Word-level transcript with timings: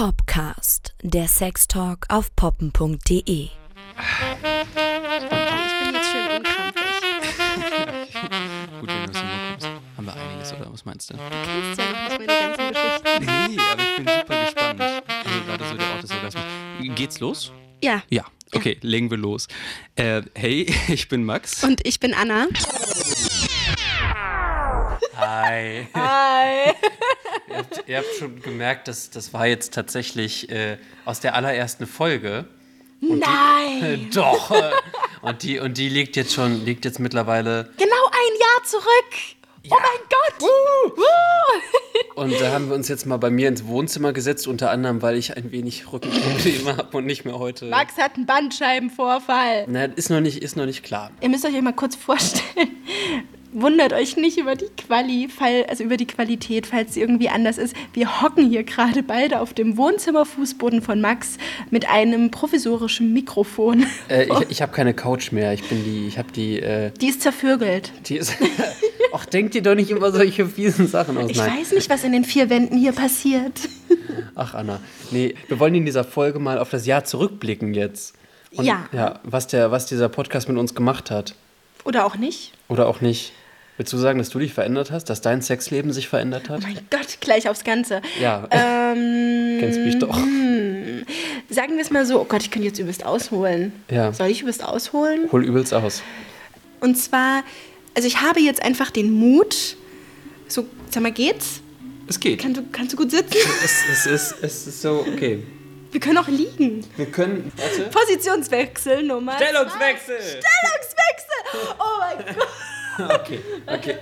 Popcast, 0.00 0.94
der 1.02 1.28
Sextalk 1.28 2.06
auf 2.08 2.34
poppen.de. 2.34 3.20
Ich 3.20 3.20
bin 3.20 3.52
jetzt 5.92 6.10
schön 6.10 6.38
unkrampfig. 6.38 7.04
Gut, 8.80 8.88
wenn 8.88 9.04
du 9.04 9.12
es 9.12 9.18
hinbekommst. 9.18 9.68
Haben 9.98 10.06
wir 10.06 10.14
einiges, 10.14 10.54
oder 10.54 10.72
was 10.72 10.86
meinst 10.86 11.10
du? 11.10 11.14
Du 11.18 11.20
kennst 11.20 11.78
ja 11.78 11.84
noch 11.84 12.00
nicht 12.00 12.18
meine 12.18 12.32
ganzen 12.40 12.68
Geschichten. 12.72 13.26
Nee, 13.50 13.60
aber 13.70 13.82
ich 13.82 13.96
bin 13.96 14.06
super 14.08 14.42
gespannt. 14.42 14.80
Also 14.80 15.44
gerade 15.46 15.64
so 15.68 15.76
der 15.76 15.90
Ort 15.90 16.02
des 16.02 16.10
Orgasmus. 16.12 16.44
Geht's 16.96 17.20
los? 17.20 17.52
Ja. 17.82 18.02
Ja, 18.08 18.24
okay, 18.54 18.78
legen 18.80 19.10
wir 19.10 19.18
los. 19.18 19.48
Äh, 19.96 20.22
hey, 20.34 20.74
ich 20.88 21.08
bin 21.10 21.24
Max. 21.24 21.62
Und 21.62 21.86
ich 21.86 22.00
bin 22.00 22.14
Anna. 22.14 22.46
Hi. 25.18 25.88
Hi. 25.92 25.99
Ihr, 27.50 27.56
habt, 27.56 27.84
ihr 27.86 27.96
habt 27.98 28.14
schon 28.18 28.40
gemerkt, 28.40 28.88
dass 28.88 29.10
das 29.10 29.32
war 29.32 29.46
jetzt 29.46 29.74
tatsächlich 29.74 30.50
äh, 30.50 30.78
aus 31.04 31.20
der 31.20 31.34
allerersten 31.34 31.86
Folge. 31.86 32.46
Nein. 33.00 34.08
Die, 34.08 34.10
doch. 34.14 34.50
äh, 34.50 34.70
und 35.22 35.42
die, 35.42 35.58
und 35.58 35.76
die 35.78 35.88
liegt 35.88 36.16
jetzt 36.16 36.32
schon, 36.34 36.64
liegt 36.64 36.84
jetzt 36.84 37.00
mittlerweile. 37.00 37.70
Genau 37.76 38.06
ein 38.10 38.40
Jahr 38.40 38.64
zurück. 38.64 39.36
Oh 39.68 39.76
mein 39.78 40.08
Gott. 40.08 40.48
Woo. 40.96 41.02
Und 42.14 42.40
da 42.40 42.52
haben 42.52 42.68
wir 42.68 42.74
uns 42.74 42.88
jetzt 42.88 43.06
mal 43.06 43.18
bei 43.18 43.30
mir 43.30 43.48
ins 43.48 43.66
Wohnzimmer 43.66 44.12
gesetzt, 44.12 44.46
unter 44.46 44.70
anderem, 44.70 45.02
weil 45.02 45.16
ich 45.16 45.36
ein 45.36 45.52
wenig 45.52 45.92
Rückenprobleme 45.92 46.76
habe 46.78 46.96
und 46.96 47.06
nicht 47.06 47.24
mehr 47.24 47.38
heute. 47.38 47.66
Max 47.66 47.96
hat 47.98 48.16
einen 48.16 48.26
Bandscheibenvorfall. 48.26 49.66
Na, 49.68 49.84
ist 49.84 50.10
noch 50.10 50.20
nicht, 50.20 50.42
ist 50.42 50.56
noch 50.56 50.66
nicht 50.66 50.82
klar. 50.82 51.10
Ihr 51.20 51.28
müsst 51.28 51.44
euch 51.44 51.60
mal 51.60 51.72
kurz 51.72 51.96
vorstellen. 51.96 52.70
Wundert 53.52 53.92
euch 53.92 54.16
nicht 54.16 54.38
über 54.38 54.54
die 54.54 54.66
Quali, 54.76 55.28
fall, 55.28 55.66
also 55.68 55.82
über 55.82 55.96
die 55.96 56.06
Qualität, 56.06 56.66
falls 56.66 56.94
sie 56.94 57.00
irgendwie 57.00 57.28
anders 57.28 57.58
ist. 57.58 57.74
Wir 57.92 58.22
hocken 58.22 58.48
hier 58.48 58.62
gerade 58.62 59.02
beide 59.02 59.40
auf 59.40 59.54
dem 59.54 59.76
Wohnzimmerfußboden 59.76 60.82
von 60.82 61.00
Max 61.00 61.36
mit 61.70 61.88
einem 61.88 62.30
provisorischen 62.30 63.12
Mikrofon. 63.12 63.86
Äh, 64.08 64.24
ich 64.26 64.50
ich 64.50 64.62
habe 64.62 64.72
keine 64.72 64.94
Couch 64.94 65.32
mehr. 65.32 65.52
Ich 65.52 65.68
bin 65.68 65.84
die, 65.84 66.06
ich 66.06 66.18
habe 66.18 66.30
die, 66.32 66.60
äh, 66.60 66.92
Die 67.00 67.08
ist 67.08 67.22
zervögelt. 67.22 67.92
die 68.06 68.16
ist. 68.18 68.34
Ach, 69.12 69.24
denkt 69.26 69.56
ihr 69.56 69.62
doch 69.62 69.74
nicht 69.74 69.90
immer 69.90 70.12
solche 70.12 70.46
fiesen 70.46 70.86
Sachen 70.86 71.18
aus. 71.18 71.30
Ich 71.30 71.36
Nein. 71.36 71.58
weiß 71.58 71.72
nicht, 71.72 71.90
was 71.90 72.04
in 72.04 72.12
den 72.12 72.24
vier 72.24 72.48
Wänden 72.50 72.78
hier 72.78 72.92
passiert. 72.92 73.52
Ach, 74.36 74.54
Anna. 74.54 74.80
Nee, 75.10 75.34
wir 75.48 75.58
wollen 75.58 75.74
in 75.74 75.84
dieser 75.84 76.04
Folge 76.04 76.38
mal 76.38 76.58
auf 76.58 76.70
das 76.70 76.86
Jahr 76.86 77.02
zurückblicken 77.04 77.74
jetzt. 77.74 78.14
Und, 78.54 78.64
Ja. 78.64 78.86
Ja, 78.92 79.18
was, 79.24 79.48
der, 79.48 79.72
was 79.72 79.86
dieser 79.86 80.08
Podcast 80.08 80.48
mit 80.48 80.56
uns 80.58 80.74
gemacht 80.76 81.10
hat. 81.10 81.34
Oder 81.84 82.04
auch 82.06 82.14
nicht. 82.16 82.52
Oder 82.68 82.86
auch 82.86 83.00
nicht. 83.00 83.32
Willst 83.80 83.94
du 83.94 83.96
sagen, 83.96 84.18
dass 84.18 84.28
du 84.28 84.38
dich 84.38 84.52
verändert 84.52 84.90
hast? 84.90 85.06
Dass 85.06 85.22
dein 85.22 85.40
Sexleben 85.40 85.90
sich 85.90 86.06
verändert 86.06 86.50
hat? 86.50 86.60
Mein 86.60 86.78
Gott, 86.90 87.16
gleich 87.20 87.48
aufs 87.48 87.64
Ganze. 87.64 88.02
Ja. 88.20 88.46
Ähm, 88.50 89.56
Kennst 89.58 89.78
mich 89.80 89.98
doch. 89.98 90.14
sagen 91.48 91.76
wir 91.76 91.80
es 91.80 91.90
mal 91.90 92.04
so, 92.04 92.20
oh 92.20 92.24
Gott, 92.24 92.42
ich 92.42 92.50
könnte 92.50 92.68
jetzt 92.68 92.78
übelst 92.78 93.06
ausholen. 93.06 93.72
Ja. 93.90 94.12
Soll 94.12 94.26
ich 94.26 94.42
übelst 94.42 94.62
ausholen? 94.62 95.32
Hol 95.32 95.46
übelst 95.46 95.72
aus. 95.72 96.02
Und 96.80 96.96
zwar, 96.96 97.42
also 97.94 98.06
ich 98.06 98.20
habe 98.20 98.40
jetzt 98.40 98.62
einfach 98.62 98.90
den 98.90 99.12
Mut, 99.12 99.78
so, 100.46 100.66
sag 100.90 101.02
mal, 101.02 101.10
geht's? 101.10 101.62
Es 102.06 102.20
geht. 102.20 102.38
Kann, 102.38 102.52
du, 102.52 102.62
kannst 102.70 102.92
du 102.92 102.98
gut 102.98 103.10
sitzen? 103.10 103.32
Es, 103.64 103.84
es, 103.90 104.04
ist, 104.04 104.34
es 104.42 104.66
ist 104.66 104.82
so, 104.82 105.06
okay. 105.10 105.42
Wir 105.90 106.00
können 106.00 106.18
auch 106.18 106.28
liegen. 106.28 106.84
Wir 106.98 107.06
können. 107.06 107.50
Warte. 107.56 107.90
Positionswechsel 107.90 109.04
Nummer. 109.04 109.36
Stellungswechsel! 109.36 110.18
Stellungswechsel! 110.18 111.76
Oh 111.78 111.98
mein 111.98 112.26
Gott. 112.26 112.46
Okay, 113.08 113.40
okay. 113.66 113.96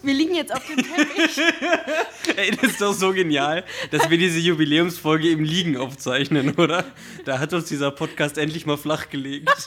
Wir 0.00 0.14
liegen 0.14 0.34
jetzt 0.34 0.54
auf 0.54 0.64
dem 0.66 0.76
Teppich. 0.76 1.38
Ey, 2.36 2.52
das 2.52 2.70
ist 2.70 2.80
doch 2.80 2.92
so 2.92 3.12
genial, 3.12 3.64
dass 3.90 4.08
wir 4.08 4.16
diese 4.16 4.38
Jubiläumsfolge 4.38 5.28
im 5.30 5.42
Liegen 5.42 5.76
aufzeichnen, 5.76 6.54
oder? 6.54 6.84
Da 7.24 7.40
hat 7.40 7.52
uns 7.52 7.64
dieser 7.66 7.90
Podcast 7.90 8.38
endlich 8.38 8.64
mal 8.64 8.76
flach 8.76 9.10
gelegt. 9.10 9.50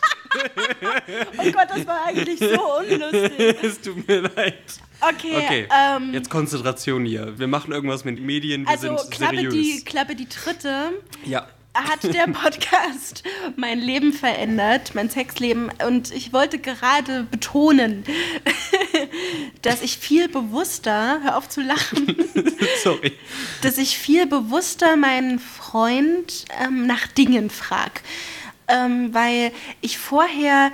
Oh 1.37 1.51
Gott, 1.51 1.67
das 1.69 1.85
war 1.85 2.05
eigentlich 2.07 2.39
so 2.39 2.77
unlustig. 2.79 3.57
es 3.63 3.81
tut 3.81 4.07
mir 4.07 4.21
leid. 4.21 4.63
Okay, 5.01 5.35
Okay, 5.35 5.67
ähm, 5.69 6.13
jetzt 6.13 6.29
Konzentration 6.29 7.05
hier. 7.05 7.37
Wir 7.37 7.47
machen 7.47 7.73
irgendwas 7.73 8.05
mit 8.05 8.19
Medien, 8.21 8.63
wir 8.63 8.69
also 8.69 8.97
sind 8.97 9.11
Klappe 9.11 9.35
seriös. 9.35 9.53
die, 9.53 9.83
Klappe 9.83 10.15
die 10.15 10.29
dritte. 10.29 10.93
ja, 11.25 11.47
hat 11.73 12.03
der 12.03 12.27
Podcast 12.27 13.23
mein 13.55 13.79
Leben 13.79 14.11
verändert, 14.11 14.93
mein 14.93 15.09
Sexleben. 15.09 15.71
Und 15.87 16.11
ich 16.11 16.33
wollte 16.33 16.59
gerade 16.59 17.23
betonen, 17.23 18.03
dass 19.61 19.81
ich 19.81 19.97
viel 19.97 20.27
bewusster, 20.27 21.21
hör 21.23 21.37
auf 21.37 21.47
zu 21.47 21.61
lachen, 21.61 22.15
sorry. 22.83 23.13
dass 23.61 23.77
ich 23.77 23.97
viel 23.97 24.25
bewusster 24.25 24.95
meinen 24.95 25.39
Freund 25.39 26.45
ähm, 26.61 26.85
nach 26.87 27.07
Dingen 27.07 27.49
frag. 27.49 28.01
Ähm, 28.67 29.13
weil 29.13 29.51
ich 29.81 29.97
vorher, 29.97 30.71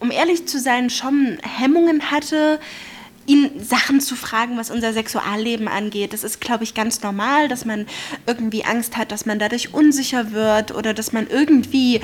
um 0.00 0.10
ehrlich 0.10 0.46
zu 0.46 0.58
sein, 0.58 0.90
schon 0.90 1.38
Hemmungen 1.42 2.10
hatte, 2.10 2.58
ihn 3.26 3.50
Sachen 3.62 4.00
zu 4.00 4.16
fragen, 4.16 4.56
was 4.56 4.70
unser 4.70 4.92
Sexualleben 4.92 5.68
angeht. 5.68 6.12
Das 6.12 6.24
ist, 6.24 6.40
glaube 6.40 6.64
ich, 6.64 6.74
ganz 6.74 7.02
normal, 7.02 7.48
dass 7.48 7.64
man 7.64 7.86
irgendwie 8.26 8.64
Angst 8.64 8.96
hat, 8.96 9.12
dass 9.12 9.26
man 9.26 9.38
dadurch 9.38 9.74
unsicher 9.74 10.32
wird 10.32 10.74
oder 10.74 10.94
dass 10.94 11.12
man 11.12 11.26
irgendwie 11.28 12.00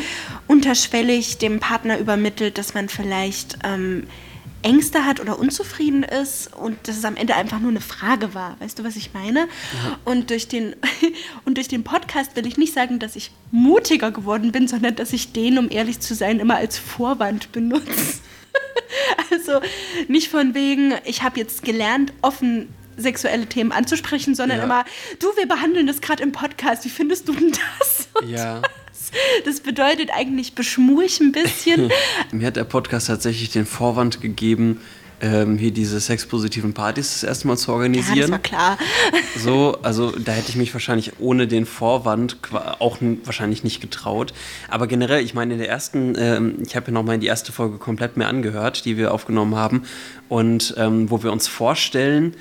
unterschwellig 0.47 1.39
dem 1.39 1.61
Partner 1.61 1.99
übermittelt, 1.99 2.59
dass 2.59 2.75
man 2.75 2.89
vielleicht 2.89 3.59
ähm, 3.65 4.05
Ängste 4.62 5.05
hat 5.05 5.21
oder 5.21 5.39
unzufrieden 5.39 6.03
ist 6.03 6.53
und 6.55 6.77
dass 6.89 6.97
es 6.97 7.05
am 7.05 7.17
Ende 7.17 7.37
einfach 7.37 7.61
nur 7.61 7.71
eine 7.71 7.81
Frage 7.81 8.35
war. 8.35 8.56
Weißt 8.61 8.79
du, 8.79 8.85
was 8.85 8.97
ich 8.97 9.15
meine? 9.15 9.49
Und, 10.05 10.31
durch 10.31 10.49
den, 10.49 10.75
und 11.45 11.56
durch 11.56 11.69
den 11.69 11.85
Podcast 11.85 12.35
will 12.35 12.47
ich 12.47 12.56
nicht 12.56 12.75
sagen, 12.75 12.99
dass 12.99 13.15
ich 13.15 13.31
mutiger 13.53 14.11
geworden 14.11 14.50
bin, 14.50 14.67
sondern 14.67 14.97
dass 14.97 15.12
ich 15.12 15.33
den, 15.33 15.59
um 15.59 15.71
ehrlich 15.71 16.00
zu 16.00 16.15
sein, 16.15 16.41
immer 16.41 16.56
als 16.56 16.79
Vorwand 16.79 17.53
benutze. 17.53 18.21
Also 19.31 19.60
nicht 20.09 20.28
von 20.31 20.54
wegen, 20.54 20.94
ich 21.04 21.22
habe 21.22 21.38
jetzt 21.38 21.62
gelernt, 21.62 22.12
offen 22.22 22.69
sexuelle 22.97 23.47
Themen 23.47 23.71
anzusprechen, 23.72 24.34
sondern 24.34 24.59
Ja. 24.59 24.65
immer, 24.65 24.84
du, 25.21 25.28
wir 25.37 25.47
behandeln 25.47 25.87
das 25.87 26.00
gerade 26.00 26.22
im 26.22 26.32
Podcast, 26.32 26.84
wie 26.84 26.88
findest 26.88 27.28
du 27.28 27.32
denn 27.32 27.53
das? 27.78 28.09
Und 28.15 28.28
Ja. 28.31 28.62
Das 29.47 29.60
bedeutet 29.60 30.10
eigentlich, 30.12 30.54
beschmur 30.54 31.03
ich 31.03 31.21
ein 31.21 31.32
bisschen. 31.32 31.91
Mir 32.32 32.49
hat 32.49 32.56
der 32.56 32.65
Podcast 32.65 33.06
tatsächlich 33.06 33.50
den 33.50 33.65
Vorwand 33.65 34.21
gegeben, 34.21 34.81
ähm, 35.21 35.59
hier 35.59 35.71
diese 35.71 36.01
sexpositiven 36.01 36.75
Partys 36.75 37.12
das 37.12 37.23
erste 37.25 37.49
Mal 37.49 37.56
zu 37.56 37.71
Ja, 37.71 37.77
das 37.77 37.77
organisieren. 37.77 38.31
war 38.31 38.39
klar. 38.39 38.79
So, 39.37 39.79
also 39.83 40.11
da 40.12 40.33
hätte 40.33 40.51
ich 40.51 40.56
mich 40.56 40.73
wahrscheinlich 40.73 41.12
ohne 41.19 41.47
den 41.47 41.67
Vorwand 41.67 42.37
auch 42.79 42.99
wahrscheinlich 43.25 43.65
nicht 43.65 43.81
getraut. 43.81 44.33
Aber 44.69 44.87
generell, 44.87 45.23
ich 45.25 45.34
meine, 45.34 45.55
in 45.55 45.59
der 45.59 45.69
ersten, 45.69 46.15
ähm, 46.19 46.56
ich 46.65 46.77
habe 46.77 46.87
ja 46.87 46.93
nochmal 46.93 47.19
die 47.19 47.27
erste 47.27 47.53
Folge 47.53 47.79
komplett 47.79 48.17
mir 48.17 48.27
angehört, 48.27 48.84
die 48.84 48.97
wir 48.97 49.12
aufgenommen 49.12 49.55
haben. 49.56 49.84
Und 50.29 50.75
ähm, 50.77 51.11
wo 51.11 51.23
wir 51.23 51.33
uns 51.33 51.49
vorstellen, 51.49 52.35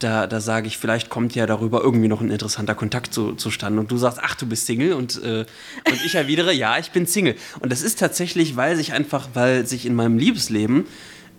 da, 0.00 0.26
da 0.26 0.40
sage 0.40 0.66
ich, 0.66 0.76
vielleicht 0.76 1.08
kommt 1.08 1.34
ja 1.34 1.46
darüber 1.46 1.80
irgendwie 1.82 2.08
noch 2.08 2.20
ein 2.20 2.30
interessanter 2.30 2.74
Kontakt 2.74 3.14
zu, 3.14 3.34
zustande. 3.34 3.80
Und 3.80 3.90
du 3.90 3.96
sagst, 3.96 4.18
ach, 4.22 4.34
du 4.34 4.46
bist 4.46 4.66
Single. 4.66 4.92
Und, 4.92 5.22
äh, 5.22 5.46
und 5.88 6.04
ich 6.04 6.14
erwidere, 6.14 6.52
ja, 6.52 6.78
ich 6.78 6.90
bin 6.90 7.06
Single. 7.06 7.36
Und 7.60 7.70
das 7.72 7.82
ist 7.82 7.98
tatsächlich, 7.98 8.56
weil 8.56 8.76
sich 8.76 8.92
einfach, 8.92 9.28
weil 9.34 9.66
sich 9.66 9.86
in 9.86 9.94
meinem 9.94 10.18
Liebesleben 10.18 10.86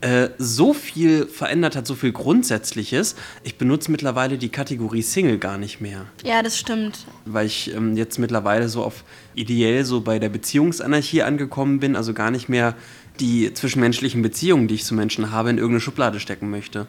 äh, 0.05 0.29
so 0.37 0.73
viel 0.73 1.25
verändert 1.25 1.75
hat, 1.75 1.87
so 1.87 1.95
viel 1.95 2.11
Grundsätzliches. 2.11 3.15
Ich 3.43 3.57
benutze 3.57 3.89
mittlerweile 3.89 4.37
die 4.37 4.49
Kategorie 4.49 5.01
Single 5.01 5.39
gar 5.39 5.57
nicht 5.57 5.81
mehr, 5.81 6.05
Ja, 6.23 6.43
das 6.43 6.59
stimmt. 6.59 7.07
weil 7.25 7.47
ich 7.47 7.73
ähm, 7.73 7.97
jetzt 7.97 8.19
mittlerweile 8.19 8.69
so 8.69 8.83
auf 8.83 9.03
ideell 9.33 9.83
so 9.83 10.01
bei 10.01 10.19
der 10.19 10.29
Beziehungsanarchie 10.29 11.23
angekommen 11.23 11.79
bin, 11.79 11.95
also 11.95 12.13
gar 12.13 12.29
nicht 12.29 12.49
mehr 12.49 12.75
die 13.19 13.51
zwischenmenschlichen 13.53 14.21
Beziehungen, 14.21 14.67
die 14.67 14.75
ich 14.75 14.83
zu 14.85 14.93
Menschen 14.93 15.31
habe, 15.31 15.49
in 15.49 15.57
irgendeine 15.57 15.81
Schublade 15.81 16.19
stecken 16.19 16.51
möchte. 16.51 16.85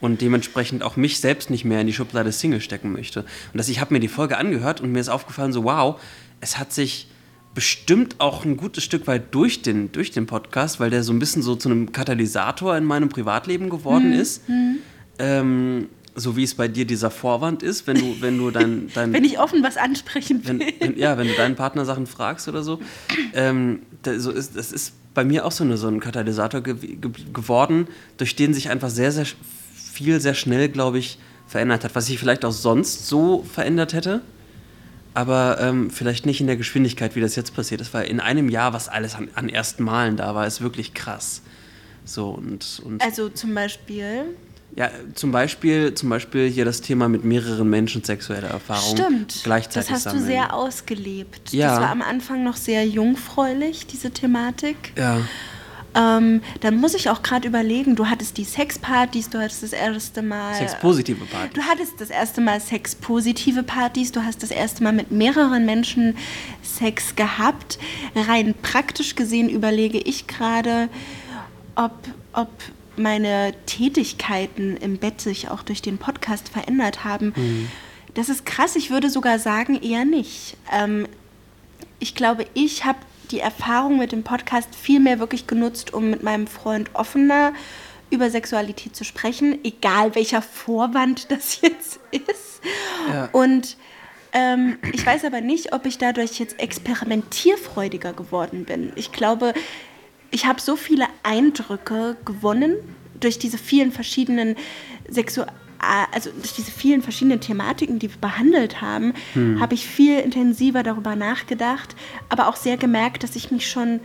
Und 0.00 0.20
dementsprechend 0.20 0.82
auch 0.82 0.96
mich 0.96 1.18
selbst 1.20 1.48
nicht 1.50 1.64
mehr 1.64 1.80
in 1.80 1.86
die 1.86 1.92
Schublade 1.94 2.30
Single 2.32 2.60
stecken 2.60 2.92
möchte. 2.92 3.20
Und 3.20 3.28
das, 3.54 3.68
ich 3.70 3.80
habe 3.80 3.94
mir 3.94 4.00
die 4.00 4.08
Folge 4.08 4.36
angehört 4.36 4.80
und 4.82 4.92
mir 4.92 5.00
ist 5.00 5.08
aufgefallen, 5.08 5.52
so 5.54 5.64
wow, 5.64 5.98
es 6.40 6.58
hat 6.58 6.72
sich 6.72 7.08
bestimmt 7.58 8.20
auch 8.20 8.44
ein 8.44 8.56
gutes 8.56 8.84
Stück 8.84 9.08
weit 9.08 9.34
durch 9.34 9.62
den, 9.62 9.90
durch 9.90 10.12
den 10.12 10.26
Podcast, 10.26 10.78
weil 10.78 10.90
der 10.90 11.02
so 11.02 11.12
ein 11.12 11.18
bisschen 11.18 11.42
so 11.42 11.56
zu 11.56 11.68
einem 11.68 11.90
Katalysator 11.90 12.76
in 12.76 12.84
meinem 12.84 13.08
Privatleben 13.08 13.68
geworden 13.68 14.12
ist. 14.12 14.42
Ähm, 15.18 15.88
so 16.14 16.36
wie 16.36 16.44
es 16.44 16.54
bei 16.54 16.68
dir 16.68 16.84
dieser 16.84 17.10
Vorwand 17.10 17.64
ist, 17.64 17.88
wenn 17.88 17.96
du, 17.96 18.20
wenn 18.20 18.38
du 18.38 18.52
dein, 18.52 18.90
dein 18.94 19.12
Wenn 19.12 19.24
ich 19.24 19.40
offen 19.40 19.64
was 19.64 19.76
ansprechen 19.76 20.40
wenn, 20.44 20.60
will. 20.60 20.72
wenn, 20.78 20.96
ja, 20.96 21.18
wenn 21.18 21.26
du 21.26 21.34
deinen 21.34 21.56
Partner 21.56 21.84
Sachen 21.84 22.06
fragst 22.06 22.46
oder 22.46 22.62
so. 22.62 22.78
Ähm, 23.34 23.80
da, 24.02 24.16
so 24.20 24.30
ist, 24.30 24.56
das 24.56 24.70
ist 24.70 24.92
bei 25.12 25.24
mir 25.24 25.44
auch 25.44 25.50
so, 25.50 25.64
eine, 25.64 25.76
so 25.76 25.88
ein 25.88 25.98
Katalysator 25.98 26.60
ge 26.60 26.74
ge 26.74 27.10
geworden, 27.32 27.88
durch 28.18 28.36
den 28.36 28.54
sich 28.54 28.70
einfach 28.70 28.88
sehr, 28.88 29.10
sehr 29.10 29.26
viel, 29.74 30.20
sehr 30.20 30.34
schnell, 30.34 30.68
glaube 30.68 31.00
ich, 31.00 31.18
verändert 31.48 31.82
hat. 31.82 31.96
Was 31.96 32.06
sich 32.06 32.20
vielleicht 32.20 32.44
auch 32.44 32.52
sonst 32.52 33.08
so 33.08 33.44
verändert 33.52 33.94
hätte, 33.94 34.22
aber 35.14 35.58
ähm, 35.60 35.90
vielleicht 35.90 36.26
nicht 36.26 36.40
in 36.40 36.46
der 36.46 36.56
Geschwindigkeit, 36.56 37.16
wie 37.16 37.20
das 37.20 37.34
jetzt 37.36 37.54
passiert 37.54 37.80
ist. 37.80 37.92
Weil 37.94 38.06
in 38.08 38.20
einem 38.20 38.48
Jahr, 38.48 38.72
was 38.72 38.88
alles 38.88 39.14
an, 39.14 39.28
an 39.34 39.48
ersten 39.48 39.82
Malen 39.82 40.16
da 40.16 40.34
war, 40.34 40.46
ist 40.46 40.60
wirklich 40.60 40.94
krass. 40.94 41.42
So 42.04 42.30
und, 42.30 42.80
und 42.84 43.02
Also 43.02 43.28
zum 43.28 43.54
Beispiel, 43.54 44.24
Ja, 44.76 44.90
zum 45.14 45.30
Beispiel, 45.32 45.92
zum 45.94 46.08
Beispiel 46.08 46.48
hier 46.48 46.64
das 46.64 46.80
Thema 46.80 47.08
mit 47.08 47.24
mehreren 47.24 47.68
Menschen 47.68 48.02
sexuelle 48.04 48.46
Erfahrungen 48.48 48.96
Stimmt. 48.96 49.40
gleichzeitig 49.44 49.88
Das 49.88 49.96
hast 49.96 50.02
sammeln. 50.04 50.22
du 50.22 50.26
sehr 50.26 50.54
ausgelebt. 50.54 51.52
Ja. 51.52 51.70
Das 51.72 51.80
war 51.80 51.90
am 51.90 52.00
Anfang 52.02 52.44
noch 52.44 52.56
sehr 52.56 52.86
jungfräulich, 52.86 53.86
diese 53.86 54.10
Thematik. 54.10 54.92
Ja. 54.96 55.20
Ähm, 55.94 56.42
dann 56.60 56.76
muss 56.76 56.94
ich 56.94 57.08
auch 57.08 57.22
gerade 57.22 57.48
überlegen, 57.48 57.96
du 57.96 58.06
hattest 58.06 58.36
die 58.36 58.44
Sexpartys, 58.44 59.30
du 59.30 59.38
hattest 59.38 59.62
das 59.62 59.72
erste 59.72 60.22
Mal. 60.22 60.54
Sexpositive 60.54 61.24
Party. 61.24 61.54
Du 61.54 61.62
hattest 61.62 62.00
das 62.00 62.10
erste 62.10 62.40
Mal 62.40 62.60
sexpositive 62.60 63.62
Partys, 63.62 64.12
du 64.12 64.22
hast 64.22 64.42
das 64.42 64.50
erste 64.50 64.82
Mal 64.82 64.92
mit 64.92 65.10
mehreren 65.10 65.64
Menschen 65.64 66.16
Sex 66.62 67.16
gehabt. 67.16 67.78
Rein 68.14 68.54
praktisch 68.60 69.14
gesehen 69.14 69.48
überlege 69.48 69.98
ich 69.98 70.26
gerade, 70.26 70.88
ob, 71.74 71.92
ob 72.32 72.50
meine 72.96 73.54
Tätigkeiten 73.66 74.76
im 74.76 74.98
Bett 74.98 75.20
sich 75.20 75.48
auch 75.50 75.62
durch 75.62 75.80
den 75.82 75.98
Podcast 75.98 76.48
verändert 76.48 77.04
haben. 77.04 77.32
Das 78.14 78.28
ist 78.28 78.44
krass, 78.44 78.76
ich 78.76 78.90
würde 78.90 79.10
sogar 79.10 79.38
sagen, 79.38 79.80
eher 79.80 80.04
nicht. 80.04 80.56
Ähm, 80.72 81.06
ich 82.00 82.14
glaube, 82.14 82.46
ich 82.54 82.84
habe 82.84 82.98
die 83.30 83.40
Erfahrung 83.40 83.98
mit 83.98 84.12
dem 84.12 84.22
Podcast 84.22 84.74
viel 84.74 85.00
mehr 85.00 85.18
wirklich 85.18 85.46
genutzt, 85.46 85.92
um 85.92 86.10
mit 86.10 86.22
meinem 86.22 86.46
Freund 86.46 86.90
offener 86.94 87.52
über 88.10 88.30
Sexualität 88.30 88.96
zu 88.96 89.04
sprechen, 89.04 89.58
egal 89.64 90.14
welcher 90.14 90.42
Vorwand 90.42 91.30
das 91.30 91.60
jetzt 91.60 92.00
ist. 92.10 92.60
Ja. 93.08 93.28
Und 93.32 93.76
ähm, 94.32 94.78
ich 94.92 95.04
weiß 95.04 95.24
aber 95.24 95.40
nicht, 95.40 95.72
ob 95.72 95.86
ich 95.86 95.98
dadurch 95.98 96.38
jetzt 96.38 96.60
experimentierfreudiger 96.60 98.12
geworden 98.12 98.64
bin. 98.64 98.92
Ich 98.96 99.12
glaube, 99.12 99.54
ich 100.30 100.46
habe 100.46 100.60
so 100.60 100.76
viele 100.76 101.06
Eindrücke 101.22 102.16
gewonnen 102.24 102.76
durch 103.18 103.38
diese 103.38 103.58
vielen 103.58 103.92
verschiedenen 103.92 104.56
Sexu 105.08 105.42
also 106.12 106.30
durch 106.32 106.52
diese 106.54 106.70
vielen 106.70 107.02
verschiedenen 107.02 107.40
Thematiken, 107.40 107.98
die 107.98 108.10
wir 108.10 108.20
behandelt 108.20 108.80
haben, 108.80 109.14
habe 109.60 109.74
ich 109.74 109.86
viel 109.86 110.18
intensiver 110.18 110.82
darüber 110.82 111.14
nachgedacht, 111.16 111.94
aber 112.28 112.48
auch 112.48 112.56
sehr 112.56 112.76
gemerkt, 112.76 113.22
dass 113.22 113.36
ich 113.36 113.50
mich 113.50 113.70
schon 113.70 114.00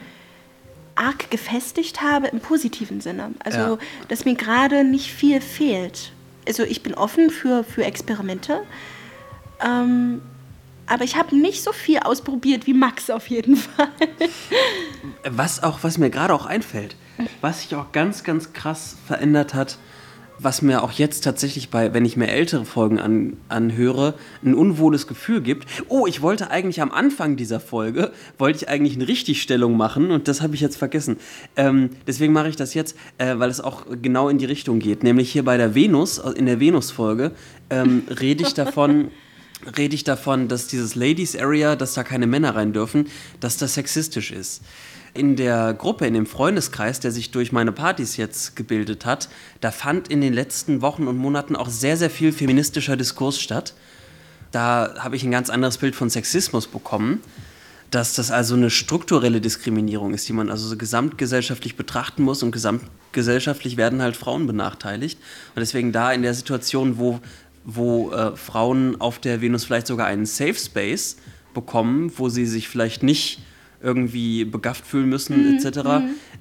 arg 0.95 1.31
gefestigt 1.31 2.01
habe 2.03 2.27
im 2.27 2.39
positiven 2.39 3.01
Sinne. 3.01 3.31
Also, 3.43 3.57
Ja. 3.59 3.77
dass 4.09 4.25
mir 4.25 4.35
gerade 4.35 4.83
nicht 4.83 5.11
viel 5.11 5.41
fehlt. 5.41 6.11
Also, 6.47 6.63
ich 6.63 6.83
bin 6.83 6.93
offen 6.93 7.29
für, 7.31 7.63
für 7.63 7.83
Experimente, 7.85 8.61
ähm, 9.65 10.21
aber 10.85 11.03
ich 11.05 11.15
habe 11.15 11.35
nicht 11.35 11.63
so 11.63 11.71
viel 11.71 11.99
ausprobiert 11.99 12.67
wie 12.67 12.73
Max 12.73 13.09
auf 13.09 13.27
jeden 13.29 13.55
Fall. 13.57 13.87
Was 15.27 15.63
auch, 15.63 15.79
was 15.81 15.97
mir 15.97 16.09
gerade 16.09 16.33
auch 16.33 16.45
einfällt, 16.45 16.95
was 17.41 17.61
sich 17.61 17.73
auch 17.75 17.91
ganz, 17.91 18.23
ganz 18.23 18.53
krass 18.53 18.97
verändert 19.07 19.53
hat, 19.53 19.77
was 20.43 20.61
mir 20.61 20.83
auch 20.83 20.91
jetzt 20.91 21.23
tatsächlich 21.23 21.69
bei, 21.69 21.93
wenn 21.93 22.05
ich 22.05 22.17
mir 22.17 22.27
ältere 22.27 22.65
Folgen 22.65 22.99
an, 22.99 23.37
anhöre, 23.49 24.15
ein 24.43 24.55
unwohles 24.55 25.07
Gefühl 25.07 25.41
gibt. 25.41 25.67
Oh, 25.87 26.07
ich 26.07 26.21
wollte 26.21 26.51
eigentlich 26.51 26.81
am 26.81 26.91
Anfang 26.91 27.35
dieser 27.35 27.59
Folge, 27.59 28.11
wollte 28.37 28.57
ich 28.57 28.69
eigentlich 28.69 28.95
eine 28.95 29.07
Richtigstellung 29.07 29.77
machen 29.77 30.11
und 30.11 30.27
das 30.27 30.41
habe 30.41 30.55
ich 30.55 30.61
jetzt 30.61 30.77
vergessen. 30.77 31.17
Ähm, 31.55 31.91
deswegen 32.07 32.33
mache 32.33 32.49
ich 32.49 32.55
das 32.55 32.73
jetzt, 32.73 32.97
äh, 33.17 33.37
weil 33.37 33.49
es 33.49 33.61
auch 33.61 33.85
genau 34.01 34.29
in 34.29 34.37
die 34.37 34.45
Richtung 34.45 34.79
geht. 34.79 35.03
Nämlich 35.03 35.31
hier 35.31 35.43
bei 35.43 35.57
der 35.57 35.75
Venus, 35.75 36.17
in 36.17 36.45
der 36.45 36.59
Venus-Folge, 36.59 37.31
ähm, 37.69 38.03
rede 38.19 38.43
ich 38.43 38.53
davon, 38.53 39.09
rede 39.77 39.95
ich 39.95 40.03
davon, 40.03 40.47
dass 40.47 40.67
dieses 40.67 40.95
Ladies 40.95 41.35
Area, 41.35 41.75
dass 41.75 41.93
da 41.93 42.03
keine 42.03 42.27
Männer 42.27 42.55
rein 42.55 42.73
dürfen, 42.73 43.07
dass 43.39 43.57
das 43.57 43.75
sexistisch 43.75 44.31
ist. 44.31 44.61
In 45.15 45.35
der 45.35 45.75
Gruppe, 45.75 46.07
in 46.07 46.15
dem 46.15 46.25
Freundeskreis, 46.25 46.99
der 46.99 47.11
sich 47.11 47.29
durch 47.29 47.51
meine 47.51 47.71
Partys 47.71 48.17
jetzt 48.17 48.55
gebildet 48.55 49.05
hat, 49.05 49.29
da 49.61 49.69
fand 49.69 50.07
in 50.07 50.21
den 50.21 50.33
letzten 50.33 50.81
Wochen 50.81 51.07
und 51.07 51.17
Monaten 51.17 51.55
auch 51.55 51.69
sehr, 51.69 51.97
sehr 51.97 52.09
viel 52.09 52.31
feministischer 52.31 52.97
Diskurs 52.97 53.39
statt. 53.39 53.75
Da 54.51 54.95
habe 54.99 55.15
ich 55.15 55.23
ein 55.23 55.31
ganz 55.31 55.49
anderes 55.51 55.77
Bild 55.77 55.95
von 55.95 56.09
Sexismus 56.09 56.67
bekommen, 56.67 57.21
dass 57.91 58.15
das 58.15 58.31
also 58.31 58.55
eine 58.55 58.71
strukturelle 58.71 59.39
Diskriminierung 59.39 60.15
ist, 60.15 60.27
die 60.27 60.33
man 60.33 60.49
also 60.49 60.67
so 60.67 60.77
gesamtgesellschaftlich 60.77 61.75
betrachten 61.75 62.23
muss 62.23 62.41
und 62.41 62.51
gesamtgesellschaftlich 62.51 63.77
werden 63.77 64.01
halt 64.01 64.17
Frauen 64.17 64.47
benachteiligt. 64.47 65.19
Und 65.55 65.59
deswegen 65.59 65.91
da 65.91 66.11
in 66.11 66.23
der 66.23 66.33
Situation, 66.33 66.97
wo, 66.97 67.19
wo 67.63 68.11
äh, 68.11 68.35
Frauen 68.35 68.99
auf 68.99 69.19
der 69.19 69.41
Venus 69.41 69.63
vielleicht 69.63 69.85
sogar 69.85 70.07
einen 70.07 70.25
Safe 70.25 70.55
Space 70.55 71.17
bekommen, 71.53 72.11
wo 72.17 72.29
sie 72.29 72.47
sich 72.47 72.67
vielleicht 72.67 73.03
nicht 73.03 73.39
irgendwie 73.83 74.45
begafft 74.45 74.85
fühlen 74.85 75.09
müssen, 75.09 75.55
etc., 75.55 75.79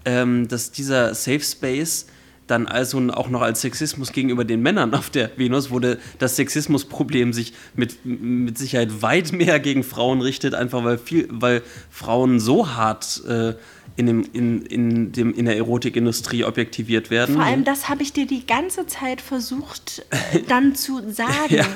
ähm, 0.05 0.49
dass 0.49 0.71
dieser 0.71 1.15
Safe 1.15 1.41
Space 1.41 2.07
dann 2.47 2.67
also 2.67 2.99
auch 3.13 3.29
noch 3.29 3.41
als 3.41 3.61
Sexismus 3.61 4.13
gegenüber 4.13 4.45
den 4.45 4.63
Männern 4.63 4.95
auf 4.95 5.11
der 5.11 5.31
Venus, 5.37 5.71
wo 5.71 5.79
de, 5.79 5.97
das 6.19 6.37
Sexismusproblem 6.37 7.33
sich 7.33 7.53
mit, 7.75 8.05
mit 8.05 8.59
Sicherheit 8.59 9.03
weit 9.03 9.33
mehr 9.33 9.61
gegen 9.61 9.85
Frauen 9.85 10.21
richtet, 10.21 10.55
einfach 10.55 10.85
weil, 10.85 10.99
viel, 10.99 11.29
weil 11.31 11.63
Frauen 11.91 12.41
so 12.41 12.75
hart 12.75 13.23
äh, 13.27 13.55
in, 13.97 14.07
dem, 14.07 14.25
in, 14.33 14.63
in, 14.63 15.13
dem, 15.13 15.35
in 15.35 15.45
der 15.45 15.57
Erotikindustrie 15.57 16.45
objektiviert 16.45 17.11
werden. 17.11 17.37
Vor 17.37 17.45
allem 17.45 17.65
das 17.65 17.89
habe 17.89 18.03
ich 18.03 18.13
dir 18.13 18.27
die 18.27 18.47
ganze 18.47 18.87
Zeit 18.87 19.21
versucht 19.21 20.05
äh, 20.11 20.41
dann 20.49 20.75
zu 20.75 21.01
sagen. 21.11 21.55
Ja. 21.55 21.67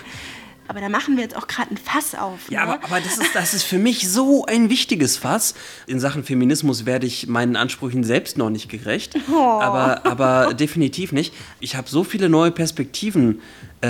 Aber 0.68 0.80
da 0.80 0.88
machen 0.88 1.16
wir 1.16 1.22
jetzt 1.22 1.36
auch 1.36 1.46
gerade 1.46 1.70
ein 1.70 1.76
Fass 1.76 2.14
auf. 2.14 2.50
Ja, 2.50 2.64
ne? 2.64 2.72
aber, 2.74 2.84
aber 2.84 3.00
das, 3.00 3.18
ist, 3.18 3.34
das 3.34 3.54
ist 3.54 3.62
für 3.62 3.78
mich 3.78 4.10
so 4.10 4.44
ein 4.46 4.70
wichtiges 4.70 5.16
Fass. 5.16 5.54
In 5.86 6.00
Sachen 6.00 6.24
Feminismus 6.24 6.86
werde 6.86 7.06
ich 7.06 7.26
meinen 7.26 7.56
Ansprüchen 7.56 8.04
selbst 8.04 8.38
noch 8.38 8.50
nicht 8.50 8.68
gerecht. 8.68 9.16
Oh. 9.30 9.34
Aber, 9.36 10.06
aber 10.06 10.54
definitiv 10.58 11.12
nicht. 11.12 11.34
Ich 11.60 11.76
habe 11.76 11.88
so 11.88 12.04
viele 12.04 12.28
neue 12.28 12.50
Perspektiven 12.50 13.40